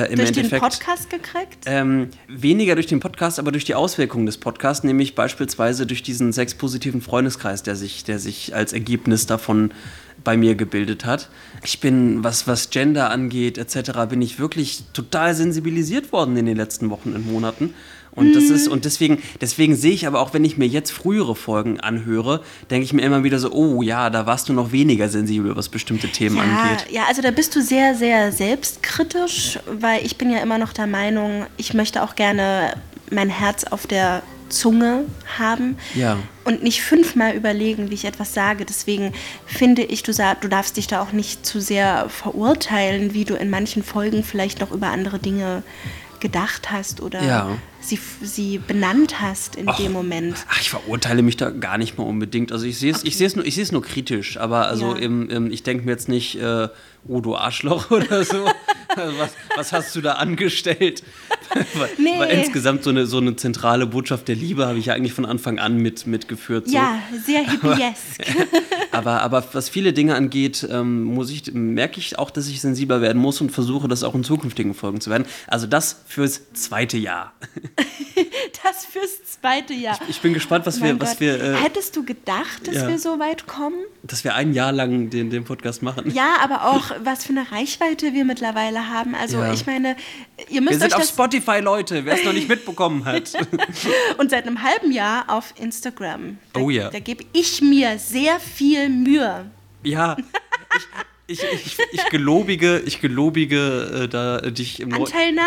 äh, 0.05 0.11
im 0.11 0.17
durch 0.17 0.33
den 0.33 0.45
Endeffekt. 0.45 0.63
Podcast 0.63 1.11
gekriegt? 1.11 1.65
Ähm, 1.67 2.09
weniger 2.29 2.75
durch 2.75 2.87
den 2.87 3.01
Podcast, 3.01 3.39
aber 3.39 3.53
durch 3.53 3.65
die 3.65 3.75
Auswirkungen 3.75 4.27
des 4.27 4.39
Podcasts, 4.39 4.85
nämlich 4.85 5.15
beispielsweise 5.15 5.87
durch 5.87 6.03
diesen 6.03 6.33
sexpositiven 6.33 7.01
Freundeskreis, 7.01 7.63
der 7.63 7.77
sich, 7.77 8.05
der 8.05 8.19
sich 8.19 8.55
als 8.55 8.73
Ergebnis 8.73 9.27
davon 9.27 9.73
bei 10.25 10.37
mir 10.37 10.55
gebildet 10.55 11.05
hat. 11.05 11.29
Ich 11.63 11.81
bin, 11.81 12.25
was, 12.25 12.47
was 12.47 12.71
Gender 12.71 13.11
angeht, 13.11 13.59
etc., 13.59 13.93
bin 14.09 14.23
ich 14.23 14.39
wirklich 14.39 14.85
total 14.93 15.35
sensibilisiert 15.35 16.13
worden 16.13 16.37
in 16.37 16.47
den 16.47 16.57
letzten 16.57 16.91
Wochen 16.91 17.13
und 17.13 17.31
Monaten. 17.31 17.75
Und 18.17 18.33
das 18.35 18.45
ist, 18.45 18.67
und 18.67 18.85
deswegen, 18.87 19.23
deswegen 19.41 19.77
sehe 19.77 19.93
ich 19.93 20.07
aber 20.07 20.21
auch, 20.21 20.33
wenn 20.35 20.45
ich 20.45 20.57
mir 20.57 20.67
jetzt 20.67 20.91
frühere 20.91 21.37
Folgen 21.37 21.79
anhöre, 21.81 22.43
denke 22.71 22.85
ich 22.85 22.93
mir 22.93 23.03
immer 23.03 23.23
wieder 23.25 23.39
so, 23.39 23.53
oh 23.53 23.83
ja, 23.83 24.09
da 24.11 24.27
warst 24.27 24.49
du 24.49 24.55
noch 24.55 24.73
weniger 24.73 25.09
sensibel, 25.09 25.55
was 25.55 25.69
bestimmte 25.69 26.09
Themen 26.09 26.37
ja, 26.39 26.43
angeht. 26.43 26.87
ja, 26.91 27.03
also 27.09 27.21
da 27.23 27.31
bist 27.31 27.55
du 27.55 27.63
sehr, 27.63 27.95
sehr 27.95 28.33
selbstkritisch, 28.33 29.59
weil 29.81 30.05
ich 30.05 30.17
bin 30.17 30.31
ja 30.31 30.39
immer 30.39 30.59
noch 30.59 30.73
der 30.73 30.87
Meinung, 30.87 31.47
ich 31.59 31.75
möchte 31.75 32.03
auch 32.03 32.17
gerne 32.17 32.75
mein 33.11 33.29
Herz 33.29 33.65
auf 33.65 33.87
der 33.87 34.23
Zunge 34.49 35.05
haben 35.39 35.77
Ja. 35.95 36.17
und 36.45 36.63
nicht 36.63 36.81
fünfmal 36.83 37.35
überlegen, 37.35 37.91
wie 37.91 37.95
ich 37.95 38.05
etwas 38.05 38.33
sage. 38.33 38.65
Deswegen 38.65 39.13
finde 39.45 39.83
ich, 39.83 40.03
du, 40.03 40.13
du 40.13 40.49
darfst 40.49 40.77
dich 40.77 40.87
da 40.87 41.03
auch 41.03 41.13
nicht 41.13 41.45
zu 41.45 41.61
sehr 41.61 42.09
verurteilen, 42.09 43.13
wie 43.13 43.25
du 43.25 43.35
in 43.35 43.51
manchen 43.51 43.83
Folgen 43.83 44.23
vielleicht 44.23 44.61
noch 44.61 44.71
über 44.71 44.89
andere 44.89 45.19
Dinge 45.19 45.63
gedacht 46.27 46.71
hast 46.71 47.01
oder 47.01 47.23
Ja. 47.23 47.59
sie, 47.81 47.99
sie 48.23 48.59
benannt 48.59 49.21
hast 49.21 49.55
in 49.57 49.67
dem 49.79 49.93
Moment. 49.93 50.37
Ach, 50.49 50.61
ich 50.61 50.71
verurteile 50.71 51.23
mich 51.23 51.37
da 51.37 51.51
gar 51.51 51.79
nicht 51.79 51.97
mal 51.99 52.05
unbedingt. 52.05 52.51
Also 52.53 52.67
ich 52.67 52.79
sehe 52.79 52.93
es 52.93 53.05
ich 53.05 53.17
sehe 53.17 53.27
es 53.29 53.37
nur, 53.37 53.45
ich 53.45 53.55
sehe 53.55 53.63
es 53.65 53.71
nur 53.73 53.83
kritisch, 53.83 54.37
aber 54.39 54.67
also 54.69 54.95
Ja. 54.95 54.99
im, 55.03 55.31
im, 55.31 55.51
ich 55.53 55.63
denke 55.63 55.85
mir 55.85 55.93
jetzt 55.93 56.09
nicht, 56.09 56.37
äh, 56.41 56.69
oh 57.07 57.21
du 57.21 57.37
Arschloch 57.37 57.91
oder 57.99 58.25
so. 58.25 58.45
Was, 58.97 59.33
was 59.55 59.73
hast 59.75 59.95
du 59.95 60.01
da 60.01 60.13
angestellt? 60.13 61.03
Weil, 61.75 61.89
Nee. 61.99 62.19
weil 62.19 62.31
insgesamt 62.39 62.85
so 62.85 62.91
eine, 62.91 63.07
so 63.07 63.19
eine 63.19 63.37
zentrale 63.37 63.87
Botschaft 63.87 64.29
der 64.29 64.37
Liebe 64.37 64.67
habe 64.67 64.79
ich 64.79 64.87
ja 64.87 64.95
eigentlich 64.95 65.13
von 65.13 65.25
Anfang 65.27 65.59
an 65.59 65.77
mit, 65.79 66.07
mitgeführt. 66.07 66.69
So. 66.69 66.75
Ja, 66.75 66.99
sehr 67.25 67.41
hippiesk. 67.49 68.21
Aber, 68.93 69.21
aber 69.21 69.45
was 69.53 69.69
viele 69.69 69.93
Dinge 69.93 70.15
angeht, 70.15 70.67
ähm, 70.71 71.03
muss 71.05 71.31
ich, 71.31 71.53
merke 71.53 71.99
ich 72.01 72.19
auch, 72.19 72.31
dass 72.31 72.49
ich 72.49 72.63
sensibler 72.63 73.03
werden 73.03 73.21
muss 73.21 73.43
und 73.43 73.51
versuche, 73.53 73.89
das 73.89 74.03
auch 74.03 74.15
in 74.15 74.25
zukünftigen 74.25 74.73
Folgen 74.73 75.03
zu 75.03 75.11
werden. 75.11 75.27
Also 75.49 75.67
das 75.67 76.01
fürs 76.07 76.53
zweite 76.55 76.97
Jahr. 76.97 77.33
Das 78.63 78.87
fürs 78.87 79.23
zweite 79.41 79.75
Jahr. 79.75 79.99
Ich 80.09 80.21
bin 80.21 80.33
gespannt, 80.33 80.65
was 80.67 80.81
Mein 80.81 80.99
wir, 80.99 81.01
was 81.01 81.21
wir, 81.21 81.41
äh, 81.41 81.55
Hättest 81.57 81.95
du 81.95 82.05
gedacht, 82.05 82.67
dass 82.67 82.75
ja. 82.75 82.89
wir 82.89 82.99
so 82.99 83.19
weit 83.19 83.47
kommen? 83.47 83.77
dass 84.03 84.25
wir 84.25 84.35
ein 84.35 84.53
Jahr 84.55 84.73
lang 84.73 85.11
den, 85.11 85.31
den 85.31 85.45
Podcast 85.45 85.83
machen. 85.83 86.11
Ja, 86.15 86.37
aber 86.43 86.67
auch, 86.67 86.91
was 87.03 87.25
für 87.25 87.31
eine 87.33 87.51
Reichweite 87.53 88.15
wir 88.15 88.25
mittlerweile 88.25 88.89
haben. 88.89 89.15
Also, 89.15 89.39
Ja. 89.39 89.53
ich 89.53 89.67
meine, 89.67 89.97
ihr 90.49 90.61
müsst 90.63 90.75
Wir 90.75 90.79
sind 90.81 90.89
euch 90.93 90.95
auf 90.95 91.01
das. 91.03 91.11
Spotify, 91.11 91.46
Leute, 91.61 92.05
wer 92.05 92.15
es 92.15 92.25
noch 92.25 92.33
nicht 92.33 92.49
mitbekommen 92.49 93.05
hat. 93.05 93.33
Und 94.19 94.31
seit 94.31 94.47
einem 94.47 94.63
halben 94.63 94.93
Jahr 94.93 95.25
auf 95.29 95.55
Instagram. 95.59 96.39
Da, 96.53 96.61
Oh 96.61 96.71
ja. 96.71 96.91
Da 96.91 96.99
gebe 96.99 97.25
ich 97.33 97.63
mir 97.63 97.99
sehr 97.99 98.41
viel 98.41 98.89
Mühe. 98.89 99.51
ja, 99.83 100.17
ich, 100.19 100.85
Ich, 101.29 101.43
ich, 101.91 102.09
gelobige, 102.11 102.81
ich 102.87 103.01
gelobige 103.01 104.03
äh, 104.05 104.09
da, 104.09 104.41
dich 104.41 104.79
im, 104.81 104.91
Neu 104.91 105.07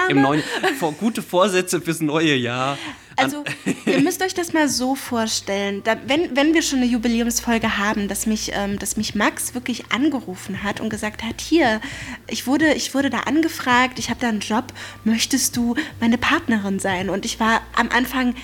im 0.09 0.21
neuen 0.21 0.43
vor, 0.77 0.91
gute 0.91 1.21
Vorsätze 1.21 1.79
fürs 1.79 2.01
neue 2.01 2.35
Jahr. 2.35 2.77
Also, 3.15 3.43
ihr 3.89 4.01
müsst 4.01 4.21
euch 4.21 4.33
das 4.33 4.53
mal 4.53 4.69
so 4.69 4.95
vorstellen, 4.95 5.81
da, 5.83 5.97
wenn, 6.05 6.35
wenn 6.35 6.53
wir 6.53 6.61
schon 6.61 6.79
eine 6.79 6.87
Jubiläumsfolge 6.87 7.77
haben, 7.77 8.07
dass 8.07 8.25
mich, 8.25 8.51
ähm, 8.53 8.79
dass 8.79 8.97
mich 8.97 9.15
Max 9.15 9.53
wirklich 9.53 9.91
angerufen 9.91 10.63
hat 10.63 10.79
und 10.79 10.89
gesagt 10.89 11.23
hat, 11.23 11.41
hier, 11.41 11.81
ich 12.27 12.47
wurde, 12.47 12.73
ich 12.73 12.93
wurde 12.93 13.09
da 13.09 13.21
angefragt, 13.21 13.99
ich 13.99 14.09
habe 14.09 14.19
da 14.19 14.29
einen 14.29 14.39
Job, 14.39 14.65
möchtest 15.03 15.57
du 15.57 15.75
meine 15.99 16.17
Partnerin 16.17 16.79
sein? 16.79 17.09
Und 17.09 17.25
ich 17.25 17.39
war 17.39 17.61
am 17.75 17.89
Anfang 17.89 18.35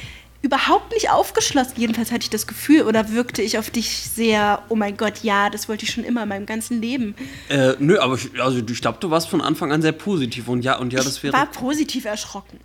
überhaupt 0.45 0.93
nicht 0.93 1.09
aufgeschlossen. 1.09 1.73
Jedenfalls 1.77 2.11
hatte 2.11 2.23
ich 2.23 2.29
das 2.29 2.47
Gefühl 2.47 2.83
oder 2.83 3.11
wirkte 3.11 3.41
ich 3.41 3.57
auf 3.57 3.69
dich 3.69 3.97
sehr, 3.97 4.61
oh 4.69 4.75
mein 4.75 4.95
Gott, 4.95 5.23
ja, 5.23 5.49
das 5.49 5.67
wollte 5.67 5.83
ich 5.85 5.91
schon 5.91 6.03
immer 6.03 6.23
in 6.23 6.29
meinem 6.29 6.45
ganzen 6.45 6.81
Leben. 6.81 7.15
Äh, 7.49 7.73
nö, 7.79 7.99
aber 7.99 8.15
ich, 8.15 8.41
also 8.41 8.59
ich 8.59 8.81
glaube, 8.81 8.99
du 9.01 9.09
warst 9.09 9.27
von 9.27 9.41
Anfang 9.41 9.71
an 9.71 9.81
sehr 9.81 9.91
positiv 9.91 10.47
und 10.47 10.63
ja, 10.63 10.77
und 10.77 10.93
ja, 10.93 11.03
das 11.03 11.17
Ich 11.17 11.23
wäre. 11.23 11.33
war 11.33 11.47
positiv 11.47 12.05
erschrocken. 12.05 12.59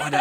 Oh, 0.00 0.10
da 0.10 0.20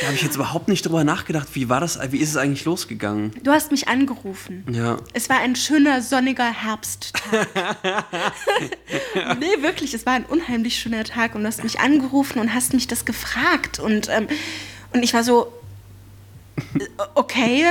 da 0.00 0.06
habe 0.06 0.16
ich 0.16 0.22
jetzt 0.22 0.36
überhaupt 0.36 0.68
nicht 0.68 0.86
drüber 0.86 1.04
nachgedacht. 1.04 1.48
Wie 1.52 1.68
war 1.68 1.80
das? 1.80 1.98
Wie 2.10 2.18
ist 2.18 2.30
es 2.30 2.36
eigentlich 2.36 2.64
losgegangen? 2.64 3.32
Du 3.42 3.50
hast 3.50 3.70
mich 3.70 3.88
angerufen. 3.88 4.64
Ja. 4.72 4.96
Es 5.12 5.28
war 5.28 5.38
ein 5.40 5.56
schöner, 5.56 6.00
sonniger 6.00 6.50
Herbsttag. 6.50 7.20
nee, 9.40 9.62
wirklich, 9.62 9.92
es 9.92 10.06
war 10.06 10.14
ein 10.14 10.24
unheimlich 10.24 10.78
schöner 10.78 11.04
Tag 11.04 11.34
und 11.34 11.42
du 11.42 11.48
hast 11.48 11.62
mich 11.62 11.80
angerufen 11.80 12.38
und 12.38 12.54
hast 12.54 12.72
mich 12.72 12.86
das 12.86 13.04
gefragt. 13.04 13.78
Und, 13.78 14.08
ähm, 14.08 14.26
und 14.94 15.02
ich 15.02 15.12
war 15.12 15.22
so, 15.22 15.52
okay, 17.14 17.64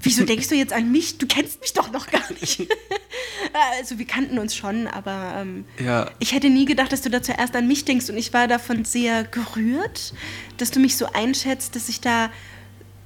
wieso 0.00 0.24
denkst 0.24 0.48
du 0.48 0.54
jetzt 0.54 0.72
an 0.72 0.90
mich? 0.90 1.18
Du 1.18 1.26
kennst 1.26 1.60
mich 1.60 1.72
doch 1.72 1.92
noch 1.92 2.08
gar 2.08 2.30
nicht. 2.40 2.60
also 3.78 3.98
wir 3.98 4.06
kannten 4.06 4.38
uns 4.38 4.54
schon, 4.56 4.86
aber 4.86 5.34
ähm, 5.36 5.64
Ja. 5.78 6.10
ich 6.18 6.32
hätte 6.32 6.50
nie 6.50 6.64
gedacht, 6.64 6.92
dass 6.92 7.02
du 7.02 7.10
da 7.10 7.22
zuerst 7.22 7.54
an 7.56 7.66
mich 7.66 7.84
denkst 7.84 8.08
und 8.10 8.16
ich 8.16 8.32
war 8.32 8.48
davon 8.48 8.84
sehr 8.84 9.24
gerührt, 9.24 10.14
dass 10.56 10.70
du 10.70 10.80
mich 10.80 10.96
so 10.96 11.06
einschätzt, 11.12 11.76
dass 11.76 11.88
ich 11.88 12.00
da 12.00 12.30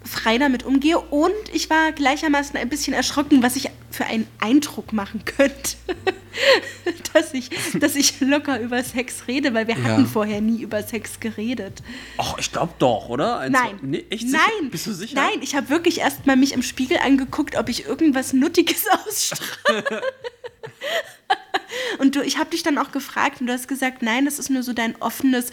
frei 0.05 0.37
damit 0.39 0.65
umgehe 0.65 0.99
und 1.01 1.33
ich 1.53 1.71
war 1.71 1.93
gleichermaßen 1.93 2.57
ein 2.57 2.69
bisschen 2.69 2.93
erschrocken, 2.93 3.43
was 3.43 3.57
ich 3.57 3.71
für 3.95 4.05
einen 4.07 4.27
Eindruck 4.41 4.93
machen 4.93 5.25
könnte, 5.25 5.77
dass, 7.13 7.33
ich, 7.33 7.51
dass 7.79 7.95
ich 7.97 8.21
locker 8.21 8.61
über 8.61 8.83
Sex 8.83 9.29
rede, 9.29 9.55
weil 9.55 9.67
wir 9.69 9.77
Ja. 9.77 9.85
hatten 9.85 10.07
vorher 10.07 10.41
nie 10.41 10.61
über 10.63 10.83
Sex 10.83 11.21
geredet. 11.21 11.83
Ach, 12.19 12.37
ich 12.39 12.51
glaube 12.53 12.75
doch, 12.79 13.09
oder? 13.09 13.39
Ein 13.39 13.53
Nein. 13.53 13.79
Zwei- 13.79 13.87
Nee, 13.87 14.05
echt 14.11 14.29
sicher? 14.29 14.43
Nein. 14.61 14.71
Bist 14.71 14.87
du 14.87 14.93
sicher? 14.93 15.15
Nein, 15.15 15.41
ich 15.43 15.55
habe 15.55 15.69
wirklich 15.69 16.01
erst 16.01 16.27
mal 16.27 16.37
mich 16.37 16.53
im 16.53 16.63
Spiegel 16.63 16.99
angeguckt, 16.99 17.57
ob 17.57 17.69
ich 17.69 17.85
irgendwas 17.87 18.33
Nuttiges 18.33 18.85
ausstrahle. 19.07 20.03
und 21.99 22.17
du, 22.17 22.23
ich 22.23 22.39
habe 22.39 22.51
dich 22.51 22.63
dann 22.63 22.79
auch 22.79 22.93
gefragt 22.93 23.41
und 23.41 23.47
du 23.47 23.53
hast 23.53 23.69
gesagt, 23.69 24.03
nein, 24.03 24.25
das 24.25 24.39
ist 24.39 24.51
nur 24.51 24.63
so 24.63 24.73
dein 24.73 25.01
offenes, 25.01 25.51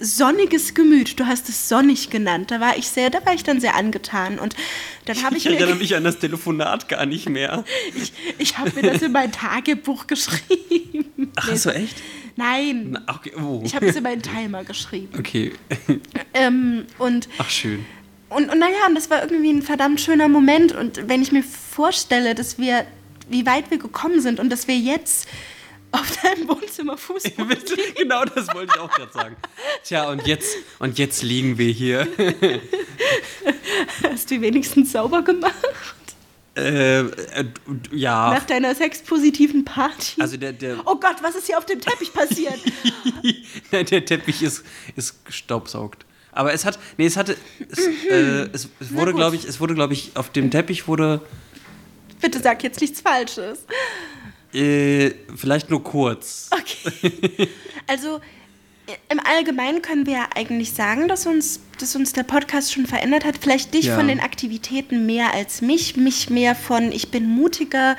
sonniges 0.00 0.74
Gemüt. 0.74 1.18
Du 1.18 1.26
hast 1.26 1.48
es 1.48 1.68
sonnig 1.68 2.10
genannt. 2.10 2.50
Da 2.50 2.60
war 2.60 2.76
ich 2.76 2.88
sehr, 2.88 3.10
da 3.10 3.24
war 3.24 3.34
ich 3.34 3.44
dann 3.44 3.60
sehr 3.60 3.74
angetan. 3.76 4.38
Und 4.38 4.54
dann 5.06 5.22
habe 5.22 5.36
ich, 5.36 5.46
Ich 5.46 5.52
erinnere 5.52 5.74
mich 5.78 5.94
an 5.94 6.04
das 6.04 6.18
Telefonat 6.18 6.88
gar 6.88 7.06
nicht 7.06 7.28
mehr. 7.28 7.64
ich, 7.94 8.12
ich 8.38 8.58
habe 8.58 8.70
mir 8.74 8.90
das 8.90 9.02
in 9.02 9.12
mein 9.12 9.32
Tagebuch 9.32 10.06
geschrieben. 10.06 11.32
Ach, 11.36 11.50
Nee, 11.50 11.58
du 11.62 11.70
echt? 11.74 11.96
Nein. 12.36 12.88
Na, 12.90 13.14
okay, 13.14 13.32
oh. 13.36 13.62
Ich 13.64 13.74
habe 13.74 13.86
es 13.86 13.96
in 13.96 14.02
meinen 14.02 14.22
Timer 14.22 14.64
geschrieben. 14.64 15.16
Okay. 15.18 15.52
Ähm, 16.32 16.86
und 16.98 17.28
Ach, 17.38 17.48
schön. 17.48 17.86
Und, 18.28 18.50
und 18.50 18.58
naja, 18.58 18.86
und 18.88 18.96
das 18.96 19.08
war 19.10 19.22
irgendwie 19.22 19.50
ein 19.52 19.62
verdammt 19.62 20.00
schöner 20.00 20.28
Moment. 20.28 20.72
Und 20.72 21.08
wenn 21.08 21.22
ich 21.22 21.30
mir 21.30 21.44
vorstelle, 21.44 22.34
dass 22.34 22.58
wir, 22.58 22.84
wie 23.28 23.46
weit 23.46 23.70
wir 23.70 23.78
gekommen 23.78 24.20
sind 24.20 24.40
und 24.40 24.50
dass 24.50 24.66
wir 24.66 24.76
jetzt 24.76 25.28
auf 25.94 26.16
deinem 26.22 26.48
Wohnzimmer 26.48 26.96
Fußball 26.96 27.46
genau 27.96 28.24
das 28.24 28.52
wollte 28.54 28.72
ich 28.74 28.80
auch 28.80 28.90
gerade 28.90 29.12
sagen. 29.12 29.36
Tja, 29.84 30.08
und 30.08 30.26
jetzt, 30.26 30.56
und 30.78 30.98
jetzt 30.98 31.22
liegen 31.22 31.58
wir 31.58 31.70
hier. 31.70 32.08
hast 34.02 34.30
du 34.30 34.40
wenigstens 34.40 34.92
sauber 34.92 35.22
gemacht 35.22 35.54
Äh, 36.56 37.00
äh, 37.00 37.44
ja. 37.92 38.34
nach 38.34 38.44
deiner 38.44 38.74
sexpositiven 38.74 39.64
Party. 39.64 40.20
Also 40.20 40.36
der, 40.36 40.52
der, 40.52 40.78
oh 40.84 40.96
Gott, 40.96 41.16
was 41.22 41.34
ist 41.34 41.46
hier 41.46 41.58
auf 41.58 41.66
dem 41.66 41.80
Teppich 41.80 42.12
passiert? 42.12 42.58
Nein, 43.72 43.86
der 43.86 44.04
Teppich 44.04 44.42
ist, 44.42 44.64
ist 44.96 45.24
gestaubsaugt. 45.24 46.06
Aber 46.32 46.52
es 46.52 46.64
hat, 46.64 46.78
nee, 46.96 47.06
es 47.06 47.16
hatte, 47.16 47.36
es, 47.70 47.78
äh, 47.78 48.48
es, 48.52 48.68
es 48.80 48.92
wurde, 48.92 49.14
glaube 49.14 49.36
ich, 49.36 49.44
es 49.44 49.60
wurde, 49.60 49.74
glaube 49.74 49.92
ich, 49.92 50.12
auf 50.14 50.30
dem 50.30 50.50
Teppich 50.50 50.88
wurde 50.88 51.20
Bitte 52.24 52.40
sag 52.40 52.62
jetzt 52.62 52.80
nichts 52.80 53.02
Falsches. 53.02 53.66
Äh, 54.54 55.12
vielleicht 55.34 55.70
nur 55.70 55.82
kurz. 55.82 56.48
Okay. 56.50 57.48
Also 57.86 58.16
äh, 58.86 58.92
im 59.10 59.20
Allgemeinen 59.20 59.82
können 59.82 60.06
wir 60.06 60.14
ja 60.14 60.28
eigentlich 60.34 60.72
sagen, 60.72 61.08
dass 61.08 61.26
uns, 61.26 61.60
dass 61.78 61.94
uns 61.96 62.12
der 62.12 62.22
Podcast 62.22 62.72
schon 62.72 62.86
verändert 62.86 63.24
hat. 63.24 63.34
Vielleicht 63.40 63.74
dich 63.74 63.86
Ja. 63.86 63.96
von 63.96 64.08
den 64.08 64.20
Aktivitäten 64.20 65.06
mehr 65.06 65.34
als 65.34 65.60
mich. 65.60 65.96
Mich 65.96 66.30
mehr 66.30 66.54
von, 66.54 66.92
ich 66.92 67.10
bin 67.10 67.28
mutiger, 67.28 67.96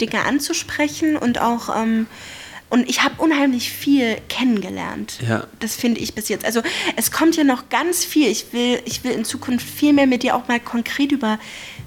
Dinge 0.00 0.24
anzusprechen 0.24 1.16
und 1.16 1.40
auch. 1.40 1.74
Ähm, 1.76 2.06
und 2.70 2.86
ich 2.86 3.02
habe 3.02 3.14
unheimlich 3.22 3.70
viel 3.72 4.18
kennengelernt. 4.28 5.20
Ja. 5.26 5.46
Das 5.58 5.74
finde 5.74 6.00
ich 6.00 6.14
bis 6.14 6.28
jetzt. 6.28 6.44
Also 6.44 6.60
es 6.96 7.10
kommt 7.10 7.34
ja 7.34 7.42
noch 7.44 7.70
ganz 7.70 8.04
viel. 8.04 8.28
Ich 8.28 8.52
will, 8.52 8.82
ich 8.84 9.04
will 9.04 9.12
in 9.12 9.24
Zukunft 9.24 9.66
viel 9.66 9.94
mehr 9.94 10.06
mit 10.06 10.22
dir 10.22 10.36
auch 10.36 10.48
mal 10.48 10.60
konkret 10.60 11.10
über 11.10 11.38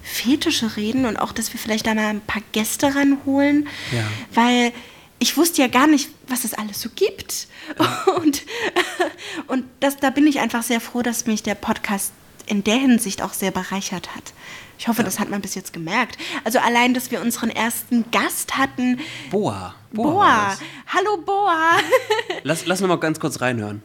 Fetische 0.03 0.75
reden 0.75 1.05
und 1.05 1.17
auch, 1.17 1.31
dass 1.31 1.53
wir 1.53 1.59
vielleicht 1.59 1.87
da 1.87 1.93
mal 1.93 2.07
ein 2.07 2.21
paar 2.21 2.41
Gäste 2.51 2.95
ranholen. 2.95 3.67
Ja. 3.91 4.03
Weil 4.33 4.73
ich 5.19 5.37
wusste 5.37 5.61
ja 5.61 5.67
gar 5.67 5.87
nicht, 5.87 6.09
was 6.27 6.43
es 6.43 6.53
alles 6.53 6.81
so 6.81 6.89
gibt. 6.95 7.47
Und, 8.15 8.43
und 9.47 9.65
das, 9.79 9.97
da 9.97 10.09
bin 10.09 10.25
ich 10.25 10.39
einfach 10.39 10.63
sehr 10.63 10.81
froh, 10.81 11.03
dass 11.03 11.27
mich 11.27 11.43
der 11.43 11.53
Podcast 11.55 12.11
in 12.47 12.63
der 12.63 12.75
Hinsicht 12.75 13.21
auch 13.21 13.33
sehr 13.33 13.51
bereichert 13.51 14.15
hat. 14.15 14.33
Ich 14.77 14.87
hoffe, 14.87 15.03
das 15.03 15.19
hat 15.19 15.29
man 15.29 15.41
bis 15.41 15.53
jetzt 15.53 15.73
gemerkt. 15.73 16.17
Also 16.43 16.57
allein, 16.57 16.95
dass 16.95 17.11
wir 17.11 17.21
unseren 17.21 17.51
ersten 17.51 18.09
Gast 18.09 18.57
hatten. 18.57 18.99
Boa. 19.29 19.75
Boa. 19.93 20.05
war 20.05 20.13
Boa. 20.13 20.45
das. 20.49 20.59
Hallo 20.87 21.17
Boa. 21.23 21.77
Lass, 22.43 22.65
lass 22.65 22.81
noch 22.81 22.87
mal 22.87 22.97
ganz 22.97 23.19
kurz 23.19 23.41
reinhören. 23.41 23.83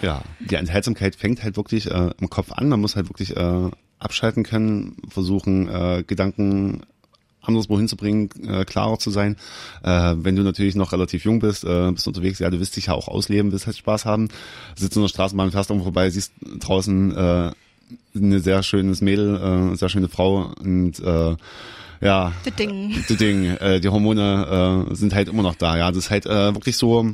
Ja, 0.00 0.22
die 0.38 0.54
Enthaltsamkeit 0.54 1.16
fängt 1.16 1.42
halt 1.42 1.56
wirklich 1.56 1.90
äh, 1.90 2.10
im 2.20 2.30
Kopf 2.30 2.52
an. 2.52 2.68
Man 2.68 2.80
muss 2.80 2.94
halt 2.94 3.08
wirklich 3.08 3.36
äh, 3.36 3.70
abschalten 3.98 4.42
können, 4.42 4.96
versuchen, 5.08 5.68
äh, 5.68 6.04
Gedanken 6.06 6.82
anderswo 7.42 7.78
hinzubringen, 7.78 8.30
äh, 8.46 8.64
klarer 8.64 8.98
zu 8.98 9.10
sein. 9.10 9.36
Äh, 9.82 10.14
wenn 10.18 10.36
du 10.36 10.42
natürlich 10.42 10.74
noch 10.74 10.92
relativ 10.92 11.24
jung 11.24 11.40
bist, 11.40 11.64
äh, 11.64 11.90
bist 11.92 12.06
unterwegs, 12.06 12.38
ja, 12.38 12.50
du 12.50 12.58
willst 12.58 12.76
dich 12.76 12.86
ja 12.86 12.94
auch 12.94 13.08
ausleben, 13.08 13.52
willst 13.52 13.66
halt 13.66 13.76
Spaß 13.76 14.04
haben. 14.04 14.28
Sitzt 14.76 14.96
in 14.96 15.02
der 15.02 15.08
Straßenbahn, 15.08 15.50
fährst 15.50 15.70
irgendwo 15.70 15.84
vorbei, 15.84 16.10
siehst 16.10 16.32
draußen 16.60 17.16
äh, 17.16 17.52
eine 18.14 18.40
sehr 18.40 18.62
schönes 18.62 19.00
Mädel, 19.00 19.72
äh, 19.72 19.76
sehr 19.76 19.88
schöne 19.88 20.08
Frau 20.08 20.52
und 20.60 21.00
äh, 21.00 21.36
ja, 22.00 22.32
Ding. 22.58 23.04
die 23.08 23.16
Ding, 23.16 23.44
äh, 23.44 23.80
die 23.80 23.88
Hormone 23.88 24.86
äh, 24.90 24.94
sind 24.94 25.14
halt 25.14 25.28
immer 25.28 25.42
noch 25.42 25.56
da. 25.56 25.76
Ja, 25.76 25.88
das 25.88 26.04
ist 26.04 26.10
halt 26.10 26.26
äh, 26.26 26.54
wirklich 26.54 26.76
so 26.76 27.06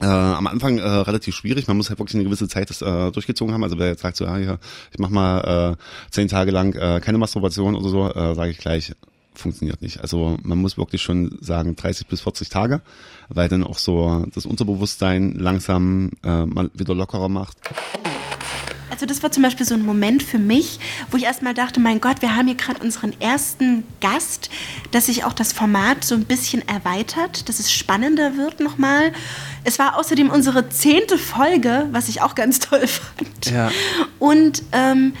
äh, 0.00 0.06
am 0.06 0.46
Anfang 0.46 0.78
äh, 0.78 0.82
relativ 0.82 1.34
schwierig. 1.34 1.68
Man 1.68 1.76
muss 1.76 1.88
halt 1.88 1.98
wirklich 1.98 2.14
eine 2.14 2.24
gewisse 2.24 2.48
Zeit 2.48 2.70
das 2.70 2.82
äh, 2.82 3.10
durchgezogen 3.10 3.54
haben. 3.54 3.64
Also 3.64 3.78
wer 3.78 3.88
jetzt 3.88 4.02
sagt 4.02 4.16
so, 4.16 4.24
ja, 4.24 4.38
ja 4.38 4.58
ich 4.92 4.98
mach 4.98 5.10
mal 5.10 5.76
äh, 5.76 6.10
zehn 6.10 6.28
Tage 6.28 6.50
lang 6.50 6.74
äh, 6.74 7.00
keine 7.00 7.18
Masturbation 7.18 7.74
oder 7.74 7.88
so, 7.88 8.10
äh, 8.10 8.34
sage 8.34 8.50
ich 8.50 8.58
gleich, 8.58 8.92
funktioniert 9.34 9.82
nicht. 9.82 10.00
Also 10.00 10.38
man 10.42 10.58
muss 10.58 10.78
wirklich 10.78 11.02
schon 11.02 11.38
sagen 11.40 11.76
30 11.76 12.06
bis 12.06 12.20
40 12.20 12.48
Tage, 12.48 12.80
weil 13.28 13.48
dann 13.48 13.64
auch 13.64 13.78
so 13.78 14.24
das 14.34 14.46
Unterbewusstsein 14.46 15.34
langsam 15.34 16.10
äh, 16.22 16.46
mal 16.46 16.70
wieder 16.74 16.94
lockerer 16.94 17.28
macht. 17.28 17.58
Also 18.94 19.06
das 19.06 19.24
war 19.24 19.32
zum 19.32 19.42
Beispiel 19.42 19.66
so 19.66 19.74
ein 19.74 19.84
Moment 19.84 20.22
für 20.22 20.38
mich, 20.38 20.78
wo 21.10 21.16
ich 21.16 21.24
erstmal 21.24 21.52
dachte, 21.52 21.80
mein 21.80 22.00
Gott, 22.00 22.22
wir 22.22 22.36
haben 22.36 22.46
hier 22.46 22.54
gerade 22.54 22.80
unseren 22.80 23.12
ersten 23.20 23.82
Gast, 24.00 24.50
dass 24.92 25.06
sich 25.06 25.24
auch 25.24 25.32
das 25.32 25.52
Format 25.52 26.04
so 26.04 26.14
ein 26.14 26.24
bisschen 26.26 26.62
erweitert, 26.68 27.48
dass 27.48 27.58
es 27.58 27.72
spannender 27.72 28.36
wird 28.36 28.60
nochmal. 28.60 29.12
Es 29.64 29.80
war 29.80 29.98
außerdem 29.98 30.30
unsere 30.30 30.68
zehnte 30.68 31.18
Folge, 31.18 31.88
was 31.90 32.08
ich 32.08 32.22
auch 32.22 32.36
ganz 32.36 32.60
toll 32.60 32.86
fand. 32.86 33.50
Ja. 33.50 33.72
Und 34.20 34.62
ähm, 34.70 35.14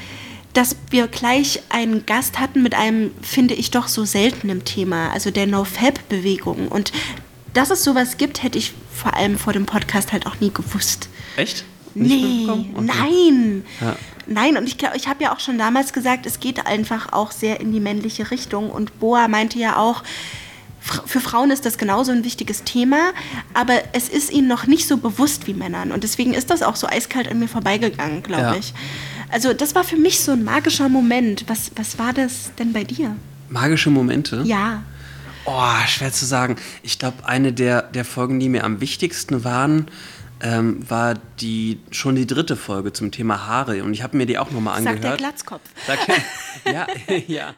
dass 0.52 0.76
wir 0.90 1.08
gleich 1.08 1.60
einen 1.68 2.06
Gast 2.06 2.38
hatten 2.38 2.62
mit 2.62 2.76
einem, 2.76 3.10
finde 3.22 3.54
ich, 3.54 3.72
doch 3.72 3.88
so 3.88 4.04
seltenen 4.04 4.64
Thema, 4.64 5.10
also 5.10 5.32
der 5.32 5.48
No-Fab-Bewegung. 5.48 6.68
Und 6.68 6.92
dass 7.54 7.70
es 7.70 7.82
sowas 7.82 8.18
gibt, 8.18 8.44
hätte 8.44 8.56
ich 8.56 8.72
vor 8.92 9.14
allem 9.14 9.36
vor 9.36 9.52
dem 9.52 9.66
Podcast 9.66 10.12
halt 10.12 10.28
auch 10.28 10.38
nie 10.38 10.52
gewusst. 10.54 11.08
Echt? 11.36 11.64
Nee? 11.94 12.46
Okay. 12.48 12.66
nein. 12.80 13.64
Ja. 13.80 13.96
Nein, 14.26 14.56
und 14.56 14.66
ich 14.66 14.78
glaube, 14.78 14.96
ich 14.96 15.06
habe 15.06 15.22
ja 15.22 15.34
auch 15.34 15.40
schon 15.40 15.58
damals 15.58 15.92
gesagt, 15.92 16.24
es 16.26 16.40
geht 16.40 16.66
einfach 16.66 17.12
auch 17.12 17.30
sehr 17.30 17.60
in 17.60 17.72
die 17.72 17.80
männliche 17.80 18.30
Richtung. 18.30 18.70
Und 18.70 18.98
Boa 18.98 19.28
meinte 19.28 19.58
ja 19.58 19.76
auch, 19.76 20.02
für 21.06 21.20
Frauen 21.20 21.50
ist 21.50 21.64
das 21.66 21.78
genauso 21.78 22.12
ein 22.12 22.24
wichtiges 22.24 22.62
Thema, 22.64 22.98
aber 23.54 23.74
es 23.92 24.08
ist 24.08 24.30
ihnen 24.32 24.48
noch 24.48 24.66
nicht 24.66 24.86
so 24.86 24.96
bewusst 24.98 25.46
wie 25.46 25.54
Männern. 25.54 25.92
Und 25.92 26.04
deswegen 26.04 26.34
ist 26.34 26.50
das 26.50 26.62
auch 26.62 26.76
so 26.76 26.86
eiskalt 26.86 27.28
an 27.30 27.38
mir 27.38 27.48
vorbeigegangen, 27.48 28.22
glaube 28.22 28.42
Ja. 28.42 28.54
ich. 28.56 28.74
Also 29.30 29.52
das 29.52 29.74
war 29.74 29.84
für 29.84 29.96
mich 29.96 30.20
so 30.20 30.32
ein 30.32 30.44
magischer 30.44 30.88
Moment. 30.88 31.44
Was, 31.48 31.70
was 31.76 31.98
war 31.98 32.12
das 32.12 32.50
denn 32.58 32.72
bei 32.72 32.84
dir? 32.84 33.16
Magische 33.48 33.90
Momente? 33.90 34.42
Ja. 34.44 34.82
Oh, 35.46 35.86
schwer 35.86 36.12
zu 36.12 36.24
sagen. 36.24 36.56
Ich 36.82 36.98
glaube, 36.98 37.26
eine 37.26 37.52
der, 37.52 37.82
der 37.82 38.04
Folgen, 38.04 38.38
die 38.40 38.48
mir 38.48 38.64
am 38.64 38.80
wichtigsten 38.80 39.44
waren, 39.44 39.86
ähm, 40.44 40.88
war 40.88 41.14
die 41.40 41.80
schon 41.90 42.14
die 42.14 42.26
dritte 42.26 42.54
Folge 42.56 42.92
zum 42.92 43.10
Thema 43.10 43.46
Haare. 43.46 43.82
Und 43.82 43.94
ich 43.94 44.02
habe 44.02 44.16
mir 44.16 44.26
die 44.26 44.38
auch 44.38 44.50
nochmal 44.50 44.76
angehört. 44.76 45.02
Sagt 45.02 45.10
der 45.12 45.16
Glatzkopf. 45.16 45.62
Sag, 45.86 45.98
ja, 46.72 46.86
ja. 47.26 47.54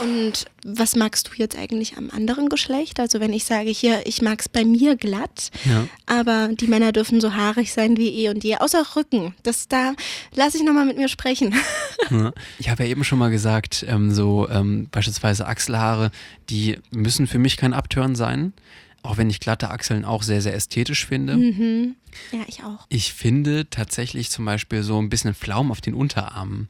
Und 0.00 0.44
was 0.64 0.94
magst 0.94 1.26
du 1.28 1.32
jetzt 1.34 1.58
eigentlich 1.58 1.96
am 1.96 2.10
anderen 2.10 2.48
Geschlecht? 2.48 3.00
Also 3.00 3.18
wenn 3.18 3.32
ich 3.32 3.44
sage 3.44 3.70
hier, 3.70 4.02
ich 4.06 4.22
mag 4.22 4.38
es 4.40 4.48
bei 4.48 4.64
mir 4.64 4.94
glatt, 4.94 5.50
Ja. 5.64 5.88
aber 6.06 6.50
die 6.52 6.68
Männer 6.68 6.92
dürfen 6.92 7.20
so 7.20 7.34
haarig 7.34 7.72
sein 7.72 7.96
wie 7.96 8.10
eh 8.10 8.28
und 8.28 8.44
je, 8.44 8.56
außer 8.58 8.84
Rücken. 8.94 9.34
Das 9.42 9.66
da 9.66 9.94
lasse 10.36 10.58
ich 10.58 10.62
nochmal 10.62 10.84
mit 10.86 10.96
mir 10.98 11.08
sprechen. 11.08 11.54
Ja. 12.10 12.32
Ich 12.58 12.70
habe 12.70 12.84
ja 12.84 12.90
eben 12.90 13.04
schon 13.04 13.18
mal 13.18 13.28
gesagt, 13.30 13.84
ähm, 13.86 14.12
so 14.12 14.48
ähm, 14.48 14.88
beispielsweise 14.90 15.46
Achselhaare, 15.46 16.10
die 16.48 16.78
müssen 16.90 17.26
für 17.26 17.38
mich 17.38 17.58
kein 17.58 17.74
Abtören 17.74 18.14
sein. 18.14 18.54
Auch 19.08 19.16
wenn 19.16 19.30
ich 19.30 19.40
glatte 19.40 19.70
Achseln 19.70 20.04
auch 20.04 20.22
sehr, 20.22 20.42
sehr 20.42 20.54
ästhetisch 20.54 21.06
finde. 21.06 21.94
ja, 22.30 22.40
ich 22.46 22.62
auch. 22.62 22.86
Ich 22.90 23.14
finde 23.14 23.68
tatsächlich 23.70 24.28
zum 24.28 24.44
Beispiel 24.44 24.82
so 24.82 25.00
ein 25.00 25.08
bisschen 25.08 25.32
Flaum 25.32 25.70
auf 25.70 25.80
den 25.80 25.94
Unterarmen 25.94 26.68